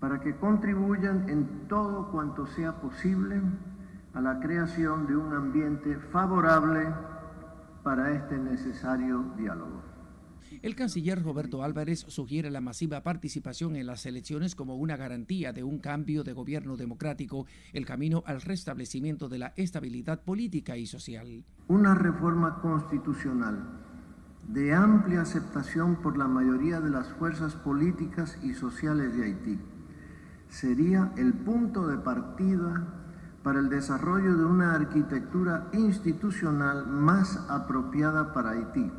Para 0.00 0.20
que 0.20 0.34
contribuyan 0.36 1.28
en 1.28 1.68
todo 1.68 2.10
cuanto 2.10 2.46
sea 2.46 2.80
posible 2.80 3.40
a 4.14 4.20
la 4.20 4.40
creación 4.40 5.06
de 5.06 5.16
un 5.16 5.32
ambiente 5.32 5.96
favorable 6.10 6.88
para 7.84 8.12
este 8.12 8.38
necesario 8.38 9.24
diálogo. 9.36 9.82
El 10.62 10.74
canciller 10.74 11.22
Roberto 11.22 11.62
Álvarez 11.62 12.04
sugiere 12.08 12.50
la 12.50 12.60
masiva 12.60 13.02
participación 13.02 13.76
en 13.76 13.86
las 13.86 14.04
elecciones 14.04 14.54
como 14.54 14.76
una 14.76 14.96
garantía 14.96 15.52
de 15.52 15.62
un 15.62 15.78
cambio 15.78 16.24
de 16.24 16.32
gobierno 16.32 16.76
democrático, 16.76 17.46
el 17.72 17.86
camino 17.86 18.24
al 18.26 18.40
restablecimiento 18.40 19.28
de 19.28 19.38
la 19.38 19.52
estabilidad 19.56 20.22
política 20.22 20.76
y 20.76 20.86
social. 20.86 21.44
Una 21.68 21.94
reforma 21.94 22.60
constitucional 22.60 23.80
de 24.48 24.74
amplia 24.74 25.22
aceptación 25.22 25.96
por 25.96 26.18
la 26.18 26.26
mayoría 26.26 26.80
de 26.80 26.90
las 26.90 27.08
fuerzas 27.12 27.54
políticas 27.54 28.38
y 28.42 28.54
sociales 28.54 29.16
de 29.16 29.24
Haití 29.24 29.58
sería 30.50 31.12
el 31.16 31.32
punto 31.32 31.86
de 31.86 31.96
partida 31.96 32.86
para 33.42 33.60
el 33.60 33.70
desarrollo 33.70 34.36
de 34.36 34.44
una 34.44 34.74
arquitectura 34.74 35.68
institucional 35.72 36.86
más 36.86 37.46
apropiada 37.48 38.32
para 38.32 38.50
Haití 38.50 38.90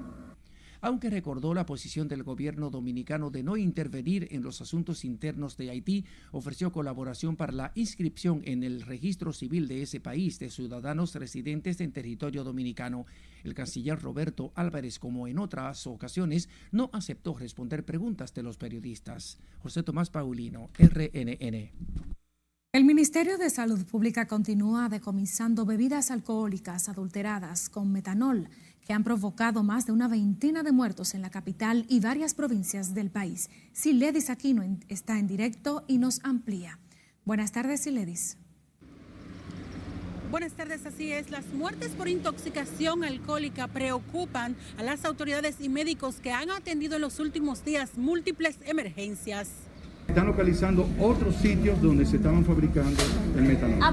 aunque 0.82 1.10
recordó 1.10 1.54
la 1.54 1.66
posición 1.66 2.08
del 2.08 2.24
gobierno 2.24 2.70
dominicano 2.70 3.30
de 3.30 3.44
no 3.44 3.58
intervenir 3.58 4.28
en 4.32 4.44
los 4.44 4.62
asuntos 4.62 5.06
internos 5.06 5.58
de 5.58 5.70
Haití, 5.70 6.06
ofreció 6.32 6.72
colaboración 6.72 7.36
para 7.36 7.54
la 7.54 7.72
inscripción 7.76 8.42
en 8.46 8.64
el 8.64 8.82
registro 8.82 9.32
civil 9.34 9.68
de 9.68 9.84
ese 9.84 10.00
país 10.00 10.40
de 10.40 10.50
ciudadanos 10.50 11.16
residentes 11.16 11.80
en 11.82 11.92
territorio 11.92 12.44
dominicano. 12.44 13.06
El 13.44 13.54
canciller 13.54 14.00
Roberto 14.02 14.52
Álvarez, 14.56 15.00
como 15.00 15.28
en 15.28 15.40
otras 15.40 15.88
ocasiones, 15.88 16.50
no 16.72 16.90
aceptó 16.94 17.38
responder 17.38 17.86
preguntas 17.86 18.34
de 18.34 18.44
los 18.44 18.58
periodistas. 18.58 19.40
José 19.60 19.84
Tomás 19.84 20.10
Paulino, 20.10 20.70
RNN. 20.78 21.72
El 22.74 22.86
Ministerio 22.86 23.38
de 23.38 23.50
Salud 23.50 23.84
Pública 23.84 24.28
continúa 24.28 24.88
decomisando 24.88 25.66
bebidas 25.66 26.10
alcohólicas 26.10 26.88
adulteradas 26.88 27.68
con 27.68 27.92
metanol 27.92 28.48
que 28.86 28.94
han 28.94 29.04
provocado 29.04 29.64
más 29.64 29.86
de 29.86 29.92
una 29.92 30.08
veintena 30.08 30.64
de 30.64 30.72
muertos 30.72 31.14
en 31.14 31.22
la 31.22 31.30
capital 31.30 31.86
y 31.88 32.00
varias 32.00 32.34
provincias 32.34 32.94
del 32.94 33.10
país. 33.10 33.50
Siledis 33.74 34.30
Aquino 34.30 34.64
está 34.90 35.20
en 35.20 35.28
directo 35.28 35.84
y 35.88 35.98
nos 35.98 36.20
amplía. 36.24 36.80
Buenas 37.26 37.52
tardes, 37.52 37.82
Siledis. 37.82 38.38
Buenas 40.32 40.54
tardes, 40.54 40.86
así 40.86 41.12
es. 41.12 41.30
Las 41.30 41.46
muertes 41.48 41.92
por 41.92 42.08
intoxicación 42.08 43.04
alcohólica 43.04 43.68
preocupan 43.68 44.56
a 44.78 44.84
las 44.84 45.04
autoridades 45.04 45.58
y 45.60 45.68
médicos 45.68 46.22
que 46.22 46.32
han 46.32 46.52
atendido 46.52 46.96
en 46.96 47.02
los 47.02 47.20
últimos 47.20 47.66
días 47.66 47.98
múltiples 47.98 48.58
emergencias. 48.66 49.50
Están 50.08 50.28
localizando 50.28 50.90
otros 51.00 51.36
sitios 51.36 51.82
donde 51.82 52.06
se 52.06 52.16
estaban 52.16 52.46
fabricando 52.46 53.04
el 53.36 53.44
metanol. 53.44 53.84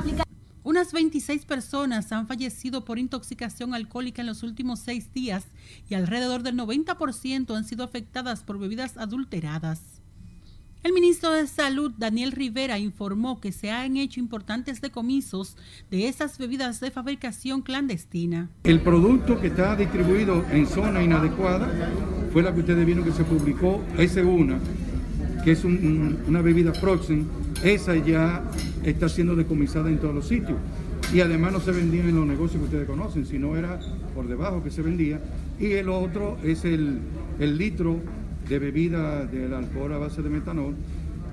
Unas 0.69 0.93
26 0.93 1.47
personas 1.47 2.13
han 2.13 2.27
fallecido 2.27 2.85
por 2.85 2.99
intoxicación 2.99 3.73
alcohólica 3.73 4.21
en 4.21 4.27
los 4.27 4.43
últimos 4.43 4.81
seis 4.81 5.11
días 5.15 5.47
y 5.89 5.95
alrededor 5.95 6.43
del 6.43 6.59
90% 6.59 7.57
han 7.57 7.65
sido 7.65 7.85
afectadas 7.85 8.43
por 8.43 8.59
bebidas 8.59 8.99
adulteradas. 8.99 9.81
El 10.83 10.93
ministro 10.93 11.31
de 11.31 11.47
Salud, 11.47 11.93
Daniel 11.97 12.33
Rivera, 12.33 12.79
informó 12.79 13.41
que 13.41 13.51
se 13.51 13.71
han 13.71 13.97
hecho 13.97 14.21
importantes 14.21 14.83
decomisos 14.83 15.57
de 15.91 16.07
esas 16.07 16.37
bebidas 16.37 16.81
de 16.81 16.91
fabricación 16.91 17.63
clandestina. 17.63 18.51
El 18.65 18.83
producto 18.83 19.41
que 19.41 19.47
está 19.47 19.75
distribuido 19.75 20.45
en 20.51 20.67
zona 20.67 21.03
inadecuada 21.03 21.67
fue 22.31 22.43
la 22.43 22.53
que 22.53 22.61
ustedes 22.61 22.85
vieron 22.85 23.05
que 23.05 23.13
se 23.13 23.25
publicó, 23.25 23.83
esa 23.97 24.21
una, 24.21 24.59
que 25.43 25.53
es 25.53 25.65
una 25.65 26.43
bebida 26.43 26.73
Proxen, 26.73 27.27
esa 27.65 27.97
ya 27.97 28.45
está 28.91 29.09
siendo 29.09 29.35
decomisada 29.35 29.89
en 29.89 29.99
todos 29.99 30.15
los 30.15 30.29
sitios. 30.29 30.59
Y 31.13 31.21
además 31.21 31.53
no 31.53 31.61
se 31.61 31.73
vendía 31.73 32.03
en 32.03 32.17
los 32.17 32.27
negocios 32.27 32.61
que 32.61 32.65
ustedes 32.65 32.87
conocen, 32.87 33.27
sino 33.27 33.57
era 33.57 33.81
por 34.15 34.29
debajo 34.29 34.63
que 34.63 34.71
se 34.71 34.83
vendía. 34.83 35.21
Y 35.59 35.73
el 35.73 35.89
otro 35.89 36.39
es 36.43 36.65
el, 36.65 36.99
el 37.39 37.57
litro 37.57 38.01
de 38.49 38.59
bebida 38.59 39.25
del 39.27 39.55
alcohol 39.55 39.93
a 39.93 39.99
base 39.99 40.23
de 40.23 40.31
metanol, 40.31 40.75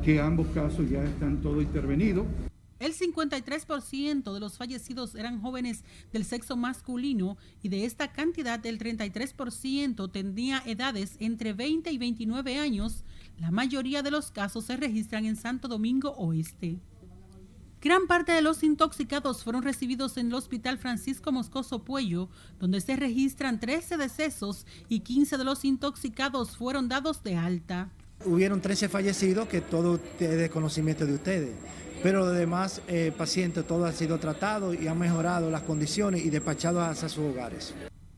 que 0.04 0.20
ambos 0.20 0.48
casos 0.54 0.90
ya 0.90 1.04
están 1.04 1.42
todos 1.42 1.64
intervenidos. 1.64 2.26
El 2.78 2.94
53% 2.94 4.34
de 4.34 4.40
los 4.40 4.58
fallecidos 4.58 5.16
eran 5.16 5.42
jóvenes 5.42 5.86
del 6.12 6.26
sexo 6.26 6.58
masculino 6.58 7.38
y 7.64 7.70
de 7.70 7.86
esta 7.86 8.12
cantidad 8.12 8.64
el 8.66 8.80
33% 8.80 10.12
tenía 10.12 10.62
edades 10.66 11.16
entre 11.20 11.54
20 11.54 11.90
y 11.92 11.98
29 11.98 12.60
años. 12.60 13.06
La 13.40 13.50
mayoría 13.50 14.04
de 14.04 14.12
los 14.12 14.30
casos 14.30 14.66
se 14.66 14.76
registran 14.76 15.26
en 15.26 15.38
Santo 15.38 15.70
Domingo 15.70 16.12
Oeste. 16.18 16.80
Gran 17.86 18.08
parte 18.08 18.32
de 18.32 18.42
los 18.42 18.64
intoxicados 18.64 19.44
fueron 19.44 19.62
recibidos 19.62 20.18
en 20.18 20.30
el 20.30 20.34
Hospital 20.34 20.80
Francisco 20.80 21.32
Moscoso 21.32 21.84
Puello, 21.84 22.30
donde 22.60 22.82
se 22.82 22.96
registran 22.96 23.60
13 23.60 23.98
decesos 23.98 24.66
y 24.90 25.02
15 25.02 25.38
de 25.38 25.44
los 25.44 25.64
intoxicados 25.64 26.58
fueron 26.58 26.90
dados 26.90 27.22
de 27.22 27.36
alta. 27.36 27.92
Hubieron 28.26 28.60
13 28.60 28.90
fallecidos, 28.90 29.48
que 29.48 29.62
todo 29.62 30.00
es 30.20 30.36
de 30.36 30.50
conocimiento 30.50 31.06
de 31.06 31.14
ustedes, 31.14 31.52
pero 32.02 32.26
los 32.26 32.36
demás 32.36 32.82
eh, 32.88 33.14
pacientes, 33.16 33.68
todos 33.68 33.88
han 33.88 33.96
sido 33.96 34.18
tratados 34.18 34.76
y 34.82 34.88
han 34.88 34.98
mejorado 34.98 35.52
las 35.52 35.62
condiciones 35.62 36.26
y 36.26 36.32
despachados 36.32 36.82
hacia 36.82 37.08
sus 37.08 37.26
hogares. 37.26 37.76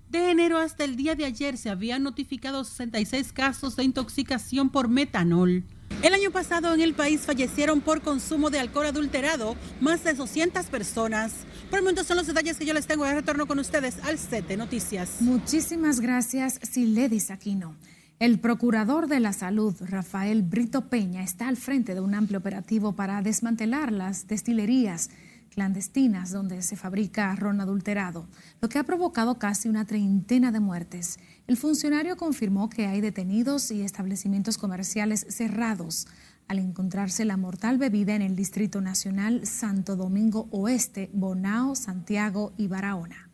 De 0.09 0.31
enero 0.31 0.59
hasta 0.59 0.85
el 0.85 0.95
día 0.95 1.15
de 1.15 1.25
ayer 1.25 1.57
se 1.57 1.69
habían 1.69 2.03
notificado 2.03 2.63
66 2.63 3.33
casos 3.33 3.75
de 3.75 3.83
intoxicación 3.83 4.69
por 4.69 4.87
metanol. 4.87 5.65
El 6.03 6.13
año 6.13 6.29
pasado 6.29 6.75
en 6.75 6.81
el 6.81 6.93
país 6.93 7.21
fallecieron 7.21 7.81
por 7.81 8.01
consumo 8.01 8.51
de 8.51 8.59
alcohol 8.59 8.85
adulterado 8.85 9.55
más 9.81 10.03
de 10.03 10.13
200 10.13 10.67
personas. 10.67 11.33
Por 11.71 11.79
el 11.79 11.83
momento 11.83 12.03
son 12.03 12.17
los 12.17 12.27
detalles 12.27 12.57
que 12.57 12.67
yo 12.67 12.73
les 12.75 12.85
tengo 12.85 13.03
de 13.03 13.15
retorno 13.15 13.47
con 13.47 13.57
ustedes 13.57 13.97
al 14.03 14.19
set 14.19 14.55
noticias. 14.55 15.21
Muchísimas 15.21 15.99
gracias, 15.99 16.59
Siledis 16.61 17.31
Aquino. 17.31 17.75
El 18.19 18.39
procurador 18.39 19.07
de 19.07 19.19
la 19.19 19.33
salud, 19.33 19.75
Rafael 19.79 20.43
Brito 20.43 20.87
Peña, 20.87 21.23
está 21.23 21.47
al 21.47 21.57
frente 21.57 21.95
de 21.95 22.01
un 22.01 22.13
amplio 22.13 22.39
operativo 22.39 22.93
para 22.93 23.21
desmantelar 23.23 23.91
las 23.91 24.27
destilerías 24.27 25.09
clandestinas 25.57 26.31
donde 26.31 26.61
se 26.61 26.75
fabrica 26.75 27.35
ron 27.35 27.61
adulterado, 27.61 28.27
lo 28.61 28.69
que 28.69 28.77
ha 28.77 28.83
provocado 28.83 29.39
casi 29.39 29.67
una 29.67 29.87
treintena 29.87 30.51
de 30.51 30.59
muertes. 30.59 31.17
El 31.47 31.57
funcionario 31.57 32.15
confirmó 32.15 32.69
que 32.69 32.85
hay 32.85 33.01
detenidos 33.01 33.71
y 33.71 33.81
establecimientos 33.81 34.59
comerciales 34.59 35.25
cerrados 35.29 36.05
al 36.47 36.59
encontrarse 36.59 37.25
la 37.25 37.37
mortal 37.37 37.79
bebida 37.79 38.13
en 38.13 38.21
el 38.21 38.35
Distrito 38.35 38.81
Nacional 38.81 39.47
Santo 39.47 39.95
Domingo 39.95 40.47
Oeste, 40.51 41.09
Bonao, 41.11 41.73
Santiago 41.73 42.53
y 42.55 42.67
Barahona. 42.67 43.31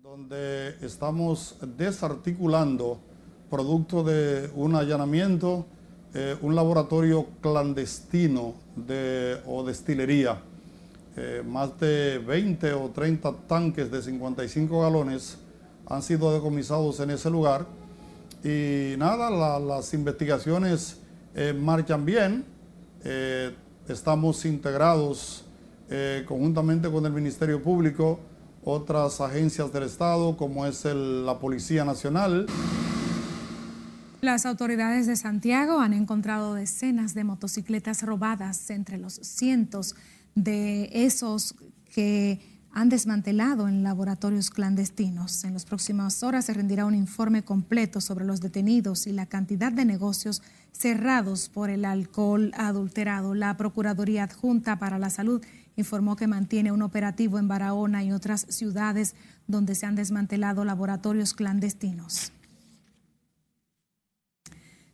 Donde 0.00 0.76
estamos 0.80 1.56
desarticulando, 1.76 3.00
producto 3.50 4.04
de 4.04 4.48
un 4.54 4.76
allanamiento, 4.76 5.66
eh, 6.14 6.36
un 6.40 6.54
laboratorio 6.54 7.26
clandestino 7.40 8.54
de, 8.76 9.40
o 9.44 9.64
destilería 9.64 10.40
eh, 11.14 11.42
más 11.46 11.78
de 11.78 12.18
20 12.18 12.72
o 12.72 12.90
30 12.90 13.32
tanques 13.46 13.90
de 13.90 14.00
55 14.00 14.80
galones 14.80 15.36
han 15.86 16.02
sido 16.02 16.32
decomisados 16.32 17.00
en 17.00 17.10
ese 17.10 17.28
lugar. 17.28 17.66
Y 18.42 18.94
nada, 18.96 19.28
las 19.60 19.92
investigaciones 19.92 20.98
eh, 21.34 21.52
marchan 21.52 22.04
bien. 22.04 22.44
Eh, 23.04 23.54
estamos 23.88 24.44
integrados 24.44 25.44
conjuntamente 26.26 26.90
con 26.90 27.04
el 27.04 27.12
Ministerio 27.12 27.62
Público, 27.62 28.18
otras 28.64 29.20
agencias 29.20 29.70
del 29.70 29.82
Estado, 29.82 30.34
como 30.38 30.64
es 30.64 30.86
la 30.86 31.38
Policía 31.38 31.84
Nacional. 31.84 32.46
Las 34.22 34.46
autoridades 34.46 35.06
de 35.06 35.16
Santiago 35.16 35.80
han 35.80 35.92
encontrado 35.92 36.54
decenas 36.54 37.12
de 37.12 37.24
motocicletas 37.24 38.04
robadas 38.04 38.70
entre 38.70 38.96
los 38.96 39.14
cientos 39.16 39.94
esos 40.34 41.54
que 41.92 42.40
han 42.74 42.88
desmantelado 42.88 43.68
en 43.68 43.82
laboratorios 43.82 44.50
clandestinos. 44.50 45.44
En 45.44 45.52
las 45.52 45.66
próximas 45.66 46.22
horas 46.22 46.46
se 46.46 46.54
rendirá 46.54 46.86
un 46.86 46.94
informe 46.94 47.42
completo 47.42 48.00
sobre 48.00 48.24
los 48.24 48.40
detenidos 48.40 49.06
y 49.06 49.12
la 49.12 49.26
cantidad 49.26 49.72
de 49.72 49.84
negocios 49.84 50.42
cerrados 50.72 51.50
por 51.50 51.68
el 51.68 51.84
alcohol 51.84 52.52
adulterado. 52.56 53.34
La 53.34 53.56
Procuraduría 53.56 54.24
Adjunta 54.24 54.78
para 54.78 54.98
la 54.98 55.10
Salud 55.10 55.42
informó 55.76 56.16
que 56.16 56.26
mantiene 56.26 56.72
un 56.72 56.82
operativo 56.82 57.38
en 57.38 57.48
Barahona 57.48 58.04
y 58.04 58.12
otras 58.12 58.46
ciudades 58.48 59.14
donde 59.46 59.74
se 59.74 59.86
han 59.86 59.94
desmantelado 59.94 60.64
laboratorios 60.64 61.34
clandestinos. 61.34 62.32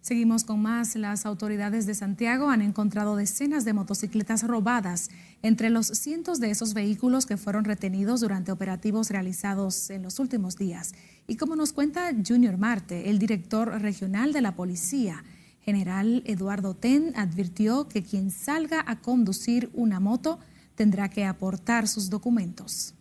Seguimos 0.09 0.45
con 0.45 0.63
más. 0.63 0.97
Las 0.97 1.27
autoridades 1.27 1.85
de 1.85 1.95
Santiago 1.95 2.49
han 2.49 2.63
encontrado 2.63 3.15
decenas 3.15 3.67
de 3.67 3.75
motocicletas 3.75 4.43
robadas 4.43 5.11
entre 5.43 5.69
los 5.69 5.89
cientos 5.89 6.41
de 6.41 6.51
esos 6.51 6.73
vehículos 6.73 7.27
que 7.27 7.37
fueron 7.37 7.67
retenidos 7.67 8.23
durante 8.23 8.51
operativos 8.51 9.11
realizados 9.11 9.91
en 9.91 10.03
los 10.03 10.19
últimos 10.19 10.57
días. 10.57 10.95
Y 11.27 11.37
como 11.37 11.57
nos 11.57 11.75
cuenta 11.75 12.11
Junior 12.27 12.57
Marte, 12.57 13.11
el 13.11 13.19
director 13.19 13.69
regional 13.83 14.33
de 14.33 14.41
la 14.41 14.57
policía, 14.57 15.25
general 15.61 16.23
Eduardo 16.25 16.73
Ten, 16.73 17.13
advirtió 17.15 17.87
que 17.87 18.03
quien 18.03 18.31
salga 18.31 18.83
a 18.87 19.03
conducir 19.03 19.69
una 19.75 20.01
moto 20.01 20.39
tendrá 20.75 21.11
que 21.11 21.27
aportar 21.27 21.87
sus 21.87 22.09
documentos. 22.09 22.95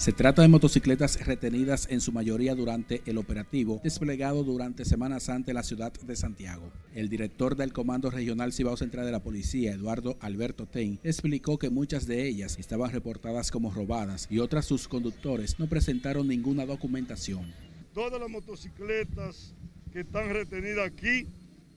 Se 0.00 0.12
trata 0.12 0.40
de 0.40 0.48
motocicletas 0.48 1.26
retenidas 1.26 1.86
en 1.90 2.00
su 2.00 2.10
mayoría 2.10 2.54
durante 2.54 3.02
el 3.04 3.18
operativo 3.18 3.82
desplegado 3.84 4.42
durante 4.44 4.86
Semana 4.86 5.20
Santa 5.20 5.50
en 5.50 5.56
la 5.56 5.62
ciudad 5.62 5.92
de 5.92 6.16
Santiago. 6.16 6.72
El 6.94 7.10
director 7.10 7.54
del 7.54 7.74
Comando 7.74 8.10
Regional 8.10 8.54
Cibao 8.54 8.78
Central 8.78 9.04
de 9.04 9.12
la 9.12 9.22
Policía, 9.22 9.72
Eduardo 9.72 10.16
Alberto 10.20 10.64
Ten, 10.64 10.98
explicó 11.04 11.58
que 11.58 11.68
muchas 11.68 12.06
de 12.06 12.26
ellas 12.26 12.58
estaban 12.58 12.90
reportadas 12.92 13.50
como 13.50 13.70
robadas 13.70 14.26
y 14.30 14.38
otras 14.38 14.64
sus 14.64 14.88
conductores 14.88 15.60
no 15.60 15.66
presentaron 15.66 16.28
ninguna 16.28 16.64
documentación. 16.64 17.52
Todas 17.92 18.18
las 18.18 18.30
motocicletas 18.30 19.54
que 19.92 20.00
están 20.00 20.30
retenidas 20.30 20.86
aquí 20.86 21.26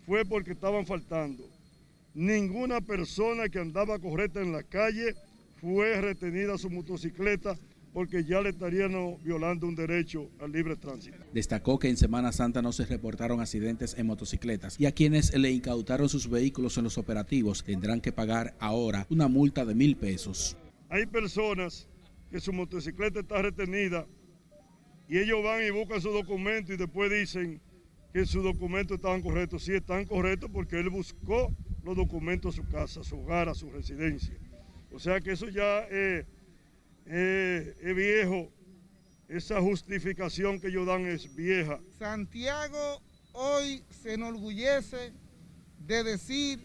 fue 0.06 0.24
porque 0.24 0.54
estaban 0.54 0.86
faltando. 0.86 1.44
Ninguna 2.14 2.80
persona 2.80 3.50
que 3.50 3.60
andaba 3.60 4.00
correcta 4.00 4.40
en 4.40 4.54
la 4.54 4.64
calle 4.64 5.14
fue 5.60 6.00
retenida 6.00 6.58
su 6.58 6.70
motocicleta 6.70 7.58
porque 7.94 8.24
ya 8.24 8.42
le 8.42 8.50
estarían 8.50 8.92
violando 9.24 9.68
un 9.68 9.76
derecho 9.76 10.30
al 10.40 10.52
libre 10.52 10.76
tránsito. 10.76 11.18
Destacó 11.32 11.78
que 11.78 11.90
en 11.90 11.98
Semana 11.98 12.32
Santa 12.32 12.62
no 12.62 12.72
se 12.72 12.86
reportaron 12.86 13.40
accidentes 13.40 13.96
en 13.98 14.08
motocicletas 14.08 14.80
y 14.80 14.88
a 14.88 14.92
quienes 14.92 15.38
le 15.38 15.52
incautaron 15.52 16.10
sus 16.10 16.28
vehículos 16.28 16.78
en 16.78 16.86
los 16.86 16.98
operativos 16.98 17.64
tendrán 17.64 18.02
que 18.02 18.12
pagar 18.12 18.56
ahora 18.60 19.06
una 19.10 19.28
multa 19.28 19.64
de 19.64 19.76
mil 19.76 19.96
pesos. 19.96 20.58
Hay 20.90 21.06
personas 21.06 21.88
que 22.32 22.40
su 22.40 22.52
motocicleta 22.52 23.20
está 23.20 23.42
retenida 23.44 24.08
y 25.08 25.20
ellos 25.20 25.44
van 25.44 25.64
y 25.64 25.70
buscan 25.70 26.02
su 26.02 26.10
documento 26.10 26.74
y 26.74 26.78
después 26.78 27.12
dicen 27.12 27.62
que 28.12 28.26
sus 28.26 28.44
documentos 28.44 28.96
estaban 28.96 29.22
correctos. 29.22 29.64
Sí, 29.64 29.74
están 29.74 30.06
correctos 30.06 30.50
porque 30.52 30.80
él 30.80 30.90
buscó 30.90 31.56
los 31.84 31.96
documentos 31.96 32.56
a 32.56 32.58
su 32.58 32.68
casa, 32.68 33.02
a 33.02 33.04
su 33.04 33.20
hogar, 33.20 33.50
a 33.50 33.54
su 33.54 33.70
residencia. 33.70 34.36
O 34.92 34.98
sea 34.98 35.22
que 35.22 35.34
eso 35.34 35.48
ya... 35.50 35.88
es 37.06 37.76
es 37.80 37.96
viejo, 37.96 38.52
esa 39.28 39.62
justificación 39.62 40.60
que 40.60 40.68
ellos 40.68 40.86
dan 40.86 41.06
es 41.08 41.34
vieja. 41.34 41.80
Santiago 41.98 43.02
hoy 43.34 43.84
se 43.90 44.14
enorgullece 44.14 45.12
de 45.80 46.04
decir 46.04 46.60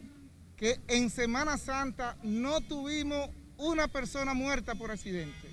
que 0.57 0.79
en 0.89 1.11
Semana 1.11 1.57
Santa 1.57 2.17
no 2.23 2.61
tuvimos 2.61 3.31
una 3.57 3.89
persona 3.89 4.35
muerta 4.35 4.75
por 4.75 4.91
accidente, 4.91 5.49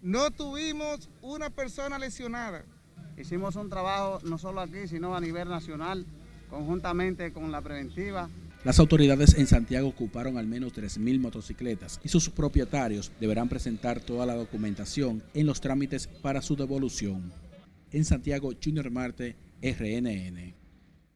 no 0.00 0.30
tuvimos 0.30 1.10
una 1.20 1.50
persona 1.50 1.98
lesionada. 1.98 2.64
Hicimos 3.16 3.56
un 3.56 3.70
trabajo 3.70 4.20
no 4.24 4.36
solo 4.36 4.60
aquí, 4.60 4.86
sino 4.88 5.16
a 5.16 5.20
nivel 5.20 5.48
nacional, 5.48 6.06
conjuntamente 6.50 7.32
con 7.32 7.50
la 7.50 7.62
preventiva, 7.62 8.28
las 8.66 8.80
autoridades 8.80 9.34
en 9.34 9.46
Santiago 9.46 9.86
ocuparon 9.86 10.38
al 10.38 10.48
menos 10.48 10.74
3.000 10.74 11.20
motocicletas 11.20 12.00
y 12.02 12.08
sus 12.08 12.28
propietarios 12.30 13.12
deberán 13.20 13.48
presentar 13.48 14.00
toda 14.00 14.26
la 14.26 14.34
documentación 14.34 15.22
en 15.34 15.46
los 15.46 15.60
trámites 15.60 16.08
para 16.08 16.42
su 16.42 16.56
devolución. 16.56 17.32
En 17.92 18.04
Santiago, 18.04 18.50
Junior 18.60 18.90
Marte, 18.90 19.36
RNN. 19.62 20.56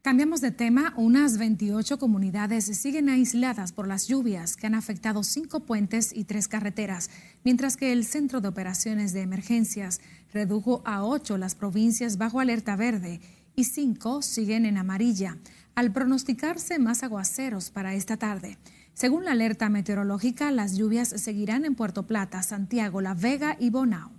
Cambiamos 0.01 0.39
de 0.39 0.51
tema. 0.51 0.93
Unas 0.95 1.37
28 1.37 1.99
comunidades 1.99 2.63
siguen 2.67 3.09
aisladas 3.09 3.73
por 3.73 3.85
las 3.85 4.07
lluvias 4.07 4.55
que 4.55 4.67
han 4.67 4.73
afectado 4.73 5.21
cinco 5.21 5.65
puentes 5.65 6.13
y 6.15 6.23
tres 6.23 6.47
carreteras, 6.47 7.09
mientras 7.43 7.75
que 7.75 7.91
el 7.91 8.05
Centro 8.05 8.39
de 8.39 8.47
Operaciones 8.47 9.11
de 9.11 9.23
Emergencias 9.23 9.99
redujo 10.33 10.81
a 10.85 11.03
ocho 11.03 11.37
las 11.37 11.55
provincias 11.55 12.17
bajo 12.17 12.39
alerta 12.39 12.77
verde 12.77 13.19
y 13.57 13.65
cinco 13.65 14.21
siguen 14.21 14.65
en 14.65 14.77
amarilla 14.77 15.37
al 15.75 15.91
pronosticarse 15.91 16.79
más 16.79 17.03
aguaceros 17.03 17.71
para 17.71 17.93
esta 17.93 18.17
tarde. 18.17 18.57
Según 18.93 19.25
la 19.25 19.31
alerta 19.31 19.69
meteorológica, 19.69 20.51
las 20.51 20.77
lluvias 20.77 21.09
seguirán 21.09 21.65
en 21.65 21.75
Puerto 21.75 22.03
Plata, 22.07 22.43
Santiago, 22.43 23.01
La 23.01 23.13
Vega 23.13 23.55
y 23.59 23.69
Bonao. 23.69 24.11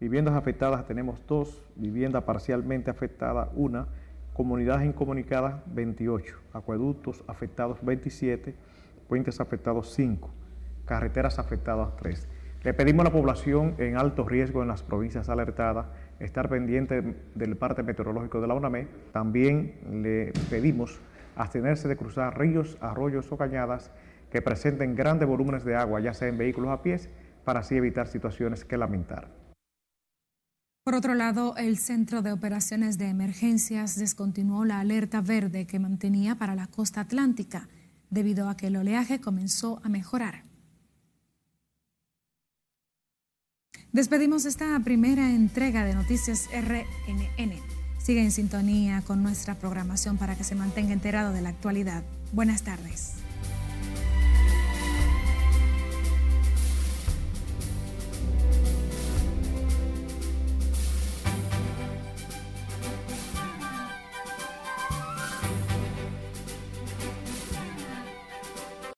Viviendas 0.00 0.34
afectadas 0.34 0.86
tenemos 0.86 1.20
dos, 1.26 1.62
vivienda 1.76 2.24
parcialmente 2.24 2.90
afectada 2.90 3.50
una, 3.54 3.86
comunidades 4.32 4.86
incomunicadas 4.86 5.60
28, 5.66 6.38
acueductos 6.54 7.22
afectados 7.26 7.78
27, 7.82 8.54
puentes 9.08 9.40
afectados 9.40 9.92
5, 9.94 10.30
carreteras 10.86 11.38
afectadas 11.38 11.94
3. 11.96 12.28
Le 12.62 12.72
pedimos 12.74 13.04
a 13.04 13.10
la 13.10 13.12
población 13.12 13.74
en 13.76 13.98
alto 13.98 14.26
riesgo 14.26 14.62
en 14.62 14.68
las 14.68 14.82
provincias 14.82 15.28
alertadas 15.28 15.86
estar 16.20 16.48
pendiente 16.48 17.02
del 17.34 17.56
parte 17.56 17.82
meteorológico 17.82 18.40
de 18.40 18.46
la 18.46 18.54
UNAME. 18.54 18.86
También 19.12 19.74
le 20.02 20.32
pedimos 20.48 21.00
abstenerse 21.34 21.88
de 21.88 21.96
cruzar 21.96 22.38
ríos, 22.38 22.78
arroyos 22.80 23.32
o 23.32 23.36
cañadas 23.36 23.90
que 24.30 24.42
presenten 24.42 24.94
grandes 24.94 25.26
volúmenes 25.26 25.64
de 25.64 25.74
agua, 25.74 26.00
ya 26.00 26.14
sea 26.14 26.28
en 26.28 26.38
vehículos 26.38 26.70
a 26.70 26.82
pies, 26.82 27.08
para 27.44 27.60
así 27.60 27.74
evitar 27.76 28.06
situaciones 28.06 28.64
que 28.64 28.76
lamentar. 28.76 29.28
Por 30.84 30.94
otro 30.94 31.14
lado, 31.14 31.54
el 31.56 31.78
Centro 31.78 32.22
de 32.22 32.32
Operaciones 32.32 32.96
de 32.96 33.08
Emergencias 33.08 33.98
descontinuó 33.98 34.64
la 34.64 34.80
alerta 34.80 35.20
verde 35.20 35.66
que 35.66 35.78
mantenía 35.78 36.36
para 36.36 36.54
la 36.54 36.66
costa 36.66 37.02
atlántica, 37.02 37.68
debido 38.08 38.48
a 38.48 38.56
que 38.56 38.68
el 38.68 38.76
oleaje 38.76 39.20
comenzó 39.20 39.80
a 39.84 39.88
mejorar. 39.88 40.49
Despedimos 43.92 44.44
esta 44.44 44.78
primera 44.84 45.30
entrega 45.30 45.84
de 45.84 45.94
Noticias 45.94 46.48
RNN. 46.52 47.56
Sigue 47.98 48.22
en 48.22 48.30
sintonía 48.30 49.02
con 49.04 49.24
nuestra 49.24 49.56
programación 49.56 50.16
para 50.16 50.36
que 50.36 50.44
se 50.44 50.54
mantenga 50.54 50.92
enterado 50.92 51.32
de 51.32 51.40
la 51.40 51.48
actualidad. 51.48 52.04
Buenas 52.32 52.62
tardes. 52.62 53.19